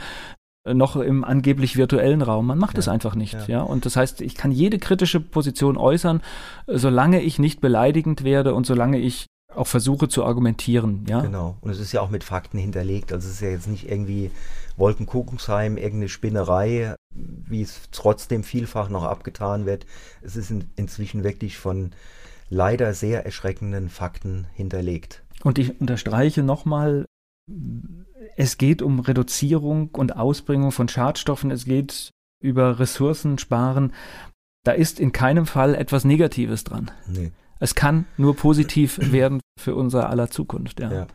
[0.73, 2.47] noch im angeblich virtuellen Raum.
[2.47, 3.33] Man macht es einfach nicht.
[3.33, 3.45] Ja.
[3.47, 3.61] ja.
[3.61, 6.21] Und das heißt, ich kann jede kritische Position äußern,
[6.67, 11.05] solange ich nicht beleidigend werde und solange ich auch versuche zu argumentieren.
[11.07, 11.21] Ja?
[11.21, 11.57] Genau.
[11.61, 13.13] Und es ist ja auch mit Fakten hinterlegt.
[13.13, 14.31] Also es ist ja jetzt nicht irgendwie
[14.77, 19.85] Wolkenkuckucksheim, irgendeine Spinnerei, wie es trotzdem vielfach noch abgetan wird.
[20.21, 21.91] Es ist in, inzwischen wirklich von
[22.49, 25.23] leider sehr erschreckenden Fakten hinterlegt.
[25.43, 27.05] Und ich unterstreiche nochmal,
[28.35, 32.11] es geht um Reduzierung und Ausbringung von Schadstoffen, es geht
[32.41, 33.93] über Ressourcen sparen.
[34.63, 36.91] Da ist in keinem Fall etwas Negatives dran.
[37.07, 37.31] Nee.
[37.59, 40.79] Es kann nur positiv werden für unser aller Zukunft.
[40.79, 40.91] Ja.
[40.91, 41.07] ja,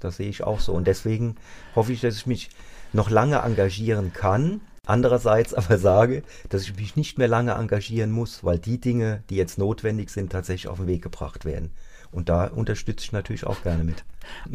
[0.00, 0.72] das sehe ich auch so.
[0.72, 1.36] Und deswegen
[1.74, 2.50] hoffe ich, dass ich mich
[2.92, 4.60] noch lange engagieren kann.
[4.86, 9.36] Andererseits aber sage, dass ich mich nicht mehr lange engagieren muss, weil die Dinge, die
[9.36, 11.72] jetzt notwendig sind, tatsächlich auf den Weg gebracht werden.
[12.10, 14.04] Und da unterstütze ich natürlich auch gerne mit.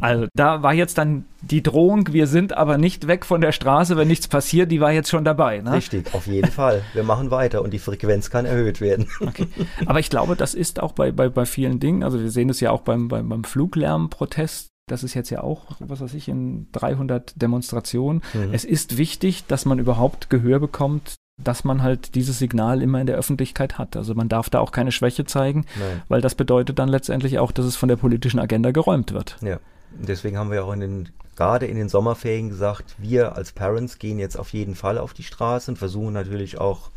[0.02, 3.98] Also da war jetzt dann die Drohung, wir sind aber nicht weg von der Straße,
[3.98, 5.62] wenn nichts passiert, die war jetzt schon dabei.
[5.62, 5.74] Ne?
[5.74, 6.84] Richtig, auf jeden Fall.
[6.94, 9.08] Wir machen weiter und die Frequenz kann erhöht werden.
[9.20, 9.48] Okay.
[9.86, 12.60] Aber ich glaube, das ist auch bei, bei, bei vielen Dingen, also wir sehen es
[12.60, 16.68] ja auch beim, beim, beim Fluglärmprotest, das ist jetzt ja auch, was weiß ich, in
[16.74, 18.22] 300 Demonstrationen.
[18.34, 18.54] Mhm.
[18.54, 23.08] Es ist wichtig, dass man überhaupt Gehör bekommt, dass man halt dieses Signal immer in
[23.08, 23.96] der Öffentlichkeit hat.
[23.98, 26.02] Also man darf da auch keine Schwäche zeigen, Nein.
[26.08, 29.38] weil das bedeutet dann letztendlich auch, dass es von der politischen Agenda geräumt wird.
[29.42, 29.60] Ja,
[29.92, 34.20] deswegen haben wir auch in den, gerade in den Sommerferien gesagt, wir als Parents gehen
[34.20, 36.92] jetzt auf jeden Fall auf die Straße und versuchen natürlich auch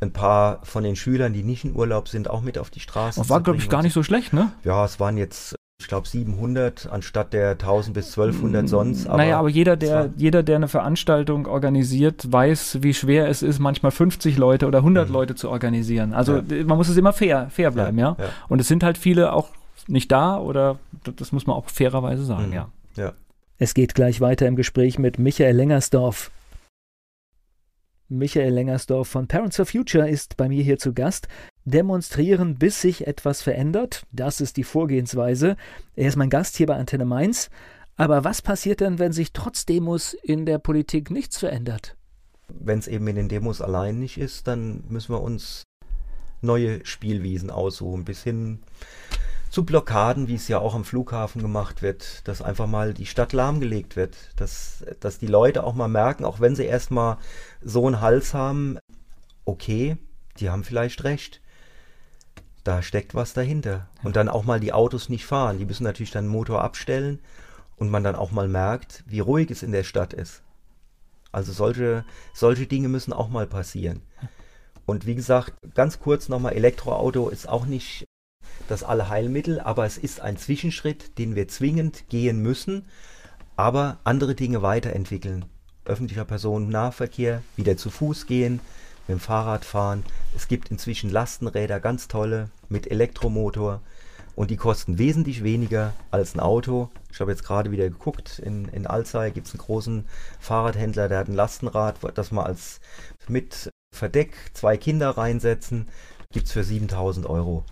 [0.00, 3.20] ein paar von den Schülern, die nicht in Urlaub sind, auch mit auf die Straße.
[3.20, 4.52] Und war, glaube ich, gar nicht so schlecht, ne?
[4.62, 9.06] Ja, es waren jetzt ich glaube 700 anstatt der 1000 bis 1200 sonst.
[9.06, 13.58] Aber naja, aber jeder der, jeder, der eine Veranstaltung organisiert, weiß, wie schwer es ist,
[13.58, 15.12] manchmal 50 Leute oder 100 mhm.
[15.12, 16.14] Leute zu organisieren.
[16.14, 16.64] Also ja.
[16.64, 18.24] man muss es immer fair, fair bleiben, ja, ja?
[18.24, 19.48] ja, Und es sind halt viele auch
[19.86, 22.52] nicht da oder das muss man auch fairerweise sagen, mhm.
[22.54, 22.68] ja.
[22.96, 23.12] ja.
[23.58, 26.30] Es geht gleich weiter im Gespräch mit Michael Lengersdorf.
[28.08, 31.28] Michael Lengersdorf von Parents for Future ist bei mir hier zu Gast.
[31.64, 35.56] Demonstrieren, bis sich etwas verändert, das ist die Vorgehensweise.
[35.96, 37.50] Er ist mein Gast hier bei Antenne Mainz.
[37.96, 41.96] Aber was passiert denn, wenn sich trotz Demos in der Politik nichts verändert?
[42.48, 45.62] Wenn es eben in den Demos allein nicht ist, dann müssen wir uns
[46.42, 48.58] neue Spielwiesen aussuchen, bis hin
[49.48, 53.32] zu Blockaden, wie es ja auch am Flughafen gemacht wird, dass einfach mal die Stadt
[53.32, 57.18] lahmgelegt wird, dass, dass die Leute auch mal merken, auch wenn sie erstmal
[57.62, 58.78] so einen Hals haben,
[59.44, 59.96] okay,
[60.40, 61.40] die haben vielleicht recht.
[62.64, 63.88] Da steckt was dahinter.
[64.02, 65.58] Und dann auch mal die Autos nicht fahren.
[65.58, 67.20] Die müssen natürlich dann den Motor abstellen
[67.76, 70.42] und man dann auch mal merkt, wie ruhig es in der Stadt ist.
[71.30, 74.00] Also solche, solche Dinge müssen auch mal passieren.
[74.86, 78.04] Und wie gesagt, ganz kurz nochmal, Elektroauto ist auch nicht
[78.68, 82.86] das Allheilmittel, aber es ist ein Zwischenschritt, den wir zwingend gehen müssen,
[83.56, 85.46] aber andere Dinge weiterentwickeln.
[85.84, 88.60] Öffentlicher Personennahverkehr, wieder zu Fuß gehen,
[89.06, 90.04] mit dem Fahrrad fahren.
[90.34, 93.80] Es gibt inzwischen Lastenräder, ganz tolle, mit Elektromotor
[94.36, 96.88] und die kosten wesentlich weniger als ein Auto.
[97.12, 100.04] Ich habe jetzt gerade wieder geguckt, in, in Alzey gibt es einen großen
[100.40, 102.80] Fahrradhändler, der hat ein Lastenrad, das man als
[103.28, 105.88] mit Verdeck zwei Kinder reinsetzen,
[106.32, 107.64] gibt es für 7000 Euro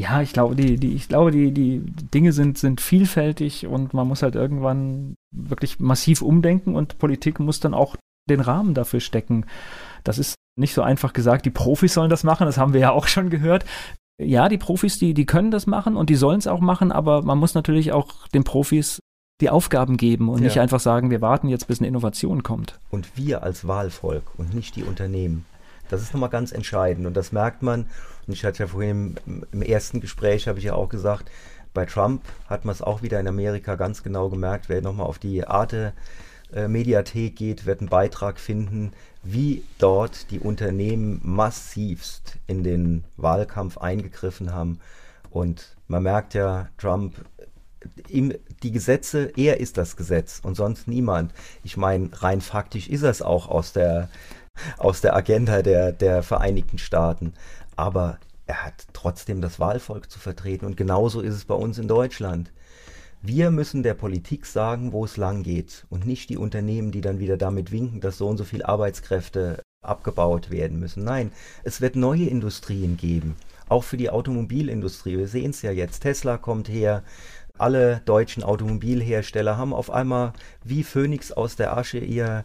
[0.00, 4.08] ja, ich glaube, die, die, ich glaube, die, die Dinge sind, sind vielfältig und man
[4.08, 7.96] muss halt irgendwann wirklich massiv umdenken und Politik muss dann auch
[8.28, 9.44] den Rahmen dafür stecken.
[10.02, 12.90] Das ist nicht so einfach gesagt, die Profis sollen das machen, das haben wir ja
[12.90, 13.64] auch schon gehört.
[14.20, 17.22] Ja, die Profis, die, die können das machen und die sollen es auch machen, aber
[17.22, 19.00] man muss natürlich auch den Profis
[19.40, 20.44] die Aufgaben geben und ja.
[20.44, 22.78] nicht einfach sagen, wir warten jetzt, bis eine Innovation kommt.
[22.90, 25.46] Und wir als Wahlvolk und nicht die Unternehmen.
[25.88, 27.86] Das ist nochmal ganz entscheidend und das merkt man.
[28.26, 31.30] Und ich hatte ja vorhin im, im ersten Gespräch, habe ich ja auch gesagt,
[31.72, 34.68] bei Trump hat man es auch wieder in Amerika ganz genau gemerkt.
[34.68, 35.92] Wer nochmal auf die Arte
[36.52, 38.92] äh, Mediathek geht, wird einen Beitrag finden,
[39.22, 44.80] wie dort die Unternehmen massivst in den Wahlkampf eingegriffen haben.
[45.30, 47.14] Und man merkt ja, Trump,
[48.08, 51.32] ihm, die Gesetze, er ist das Gesetz und sonst niemand.
[51.62, 54.08] Ich meine, rein faktisch ist es auch aus der,
[54.78, 57.34] aus der Agenda der, der Vereinigten Staaten.
[57.76, 61.88] Aber er hat trotzdem das Wahlvolk zu vertreten und genauso ist es bei uns in
[61.88, 62.50] Deutschland.
[63.22, 67.18] Wir müssen der Politik sagen, wo es lang geht und nicht die Unternehmen, die dann
[67.18, 71.04] wieder damit winken, dass so und so viele Arbeitskräfte abgebaut werden müssen.
[71.04, 71.30] Nein,
[71.62, 73.36] es wird neue Industrien geben,
[73.68, 75.18] auch für die Automobilindustrie.
[75.18, 76.00] Wir sehen es ja jetzt.
[76.00, 77.02] Tesla kommt her.
[77.58, 80.32] Alle deutschen Automobilhersteller haben auf einmal
[80.64, 82.44] wie Phönix aus der Asche ihr,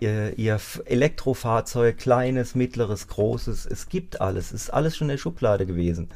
[0.00, 3.66] ihr, ihr Elektrofahrzeug, kleines, mittleres, großes.
[3.66, 4.52] Es gibt alles.
[4.52, 6.08] Es ist alles schon in der Schublade gewesen.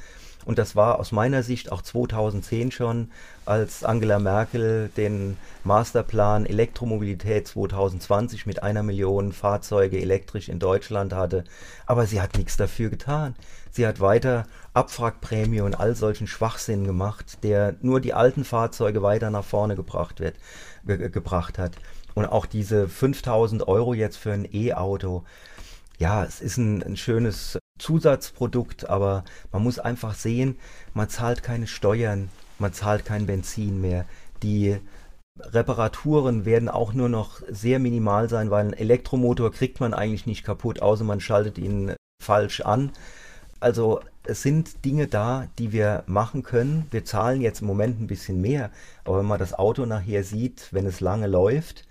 [0.48, 3.10] Und das war aus meiner Sicht auch 2010 schon,
[3.44, 11.44] als Angela Merkel den Masterplan Elektromobilität 2020 mit einer Million Fahrzeuge elektrisch in Deutschland hatte.
[11.84, 13.34] Aber sie hat nichts dafür getan.
[13.70, 19.28] Sie hat weiter Abwrackprämie und all solchen Schwachsinn gemacht, der nur die alten Fahrzeuge weiter
[19.28, 20.36] nach vorne gebracht wird,
[20.86, 21.72] ge gebracht hat.
[22.14, 25.24] Und auch diese 5000 Euro jetzt für ein E-Auto.
[25.98, 30.58] Ja, es ist ein, ein schönes Zusatzprodukt, aber man muss einfach sehen,
[30.94, 34.04] man zahlt keine Steuern, man zahlt kein Benzin mehr.
[34.42, 34.78] Die
[35.40, 40.44] Reparaturen werden auch nur noch sehr minimal sein, weil ein Elektromotor kriegt man eigentlich nicht
[40.44, 42.90] kaputt, außer man schaltet ihn falsch an.
[43.60, 46.86] Also es sind Dinge da, die wir machen können.
[46.90, 48.70] Wir zahlen jetzt im Moment ein bisschen mehr,
[49.04, 51.84] aber wenn man das Auto nachher sieht, wenn es lange läuft,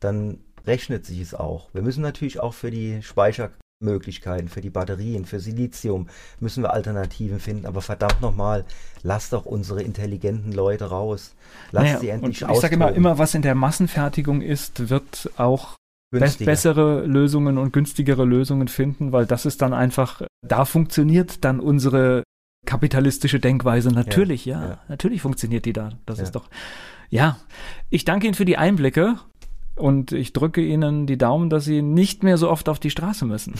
[0.00, 1.68] dann rechnet sich es auch.
[1.72, 6.08] Wir müssen natürlich auch für die Speicher Möglichkeiten, für die Batterien, für Silizium
[6.40, 7.66] müssen wir Alternativen finden.
[7.66, 8.64] Aber verdammt nochmal,
[9.02, 11.34] lasst doch unsere intelligenten Leute raus.
[11.72, 12.56] Lasst naja, sie endlich aus.
[12.56, 15.76] Ich sage immer, immer, was in der Massenfertigung ist, wird auch
[16.10, 16.50] Günstiger.
[16.50, 22.22] bessere Lösungen und günstigere Lösungen finden, weil das ist dann einfach, da funktioniert dann unsere
[22.66, 23.90] kapitalistische Denkweise.
[23.90, 24.78] Natürlich, ja, ja, ja.
[24.88, 25.90] natürlich funktioniert die da.
[26.06, 26.24] Das ja.
[26.24, 26.48] ist doch,
[27.10, 27.38] ja.
[27.90, 29.16] Ich danke Ihnen für die Einblicke
[29.76, 33.24] und ich drücke Ihnen die Daumen, dass Sie nicht mehr so oft auf die Straße
[33.24, 33.54] müssen.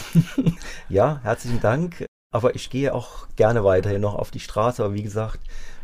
[0.89, 2.07] ja, herzlichen Dank.
[2.31, 4.85] Aber ich gehe auch gerne weiterhin noch auf die Straße.
[4.85, 5.41] Aber wie gesagt,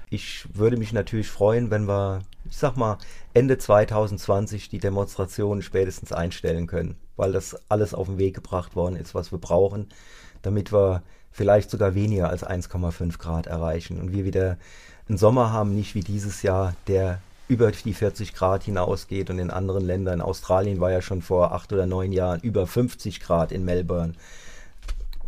[0.08, 2.98] ich würde mich natürlich freuen, wenn wir, ich sag mal,
[3.34, 8.96] Ende 2020 die Demonstrationen spätestens einstellen können, weil das alles auf den Weg gebracht worden
[8.96, 9.88] ist, was wir brauchen,
[10.42, 14.58] damit wir vielleicht sogar weniger als 1,5 Grad erreichen und wir wieder
[15.08, 17.20] einen Sommer haben, nicht wie dieses Jahr, der
[17.50, 21.72] über die 40 Grad hinausgeht und in anderen Ländern, Australien war ja schon vor acht
[21.72, 24.12] oder neun Jahren über 50 Grad in Melbourne.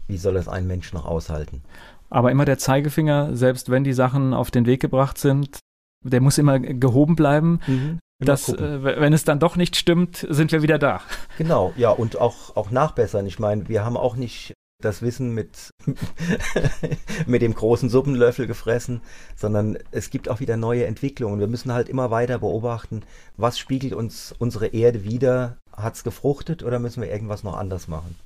[0.07, 1.63] Wie soll das ein Mensch noch aushalten?
[2.11, 5.59] Aber immer der Zeigefinger, selbst wenn die Sachen auf den Weg gebracht sind,
[6.05, 7.61] der muss immer gehoben bleiben.
[7.67, 7.99] Mhm.
[8.21, 11.01] Dass, äh, wenn es dann doch nicht stimmt, sind wir wieder da.
[11.39, 13.27] Genau, ja, und auch, auch nachbessern.
[13.27, 14.55] Ich meine, wir haben auch nicht
[14.85, 15.71] das Wissen mit,
[17.27, 19.01] mit dem großen Suppenlöffel gefressen,
[19.37, 21.41] sondern es gibt auch wieder neue Entwicklungen.
[21.41, 23.03] Wir müssen halt immer weiter beobachten,
[23.37, 25.59] was spiegelt uns unsere Erde wieder?
[25.73, 28.17] Hat es gefruchtet oder müssen wir irgendwas noch anders machen?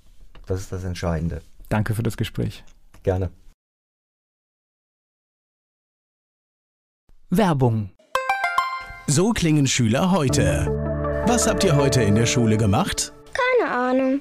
[0.46, 1.42] Das ist das Entscheidende.
[1.68, 2.64] Danke für das Gespräch.
[3.02, 3.30] Gerne.
[7.30, 7.90] Werbung.
[9.08, 10.66] So klingen Schüler heute.
[11.26, 13.12] Was habt ihr heute in der Schule gemacht?
[13.34, 14.20] Keine Ahnung.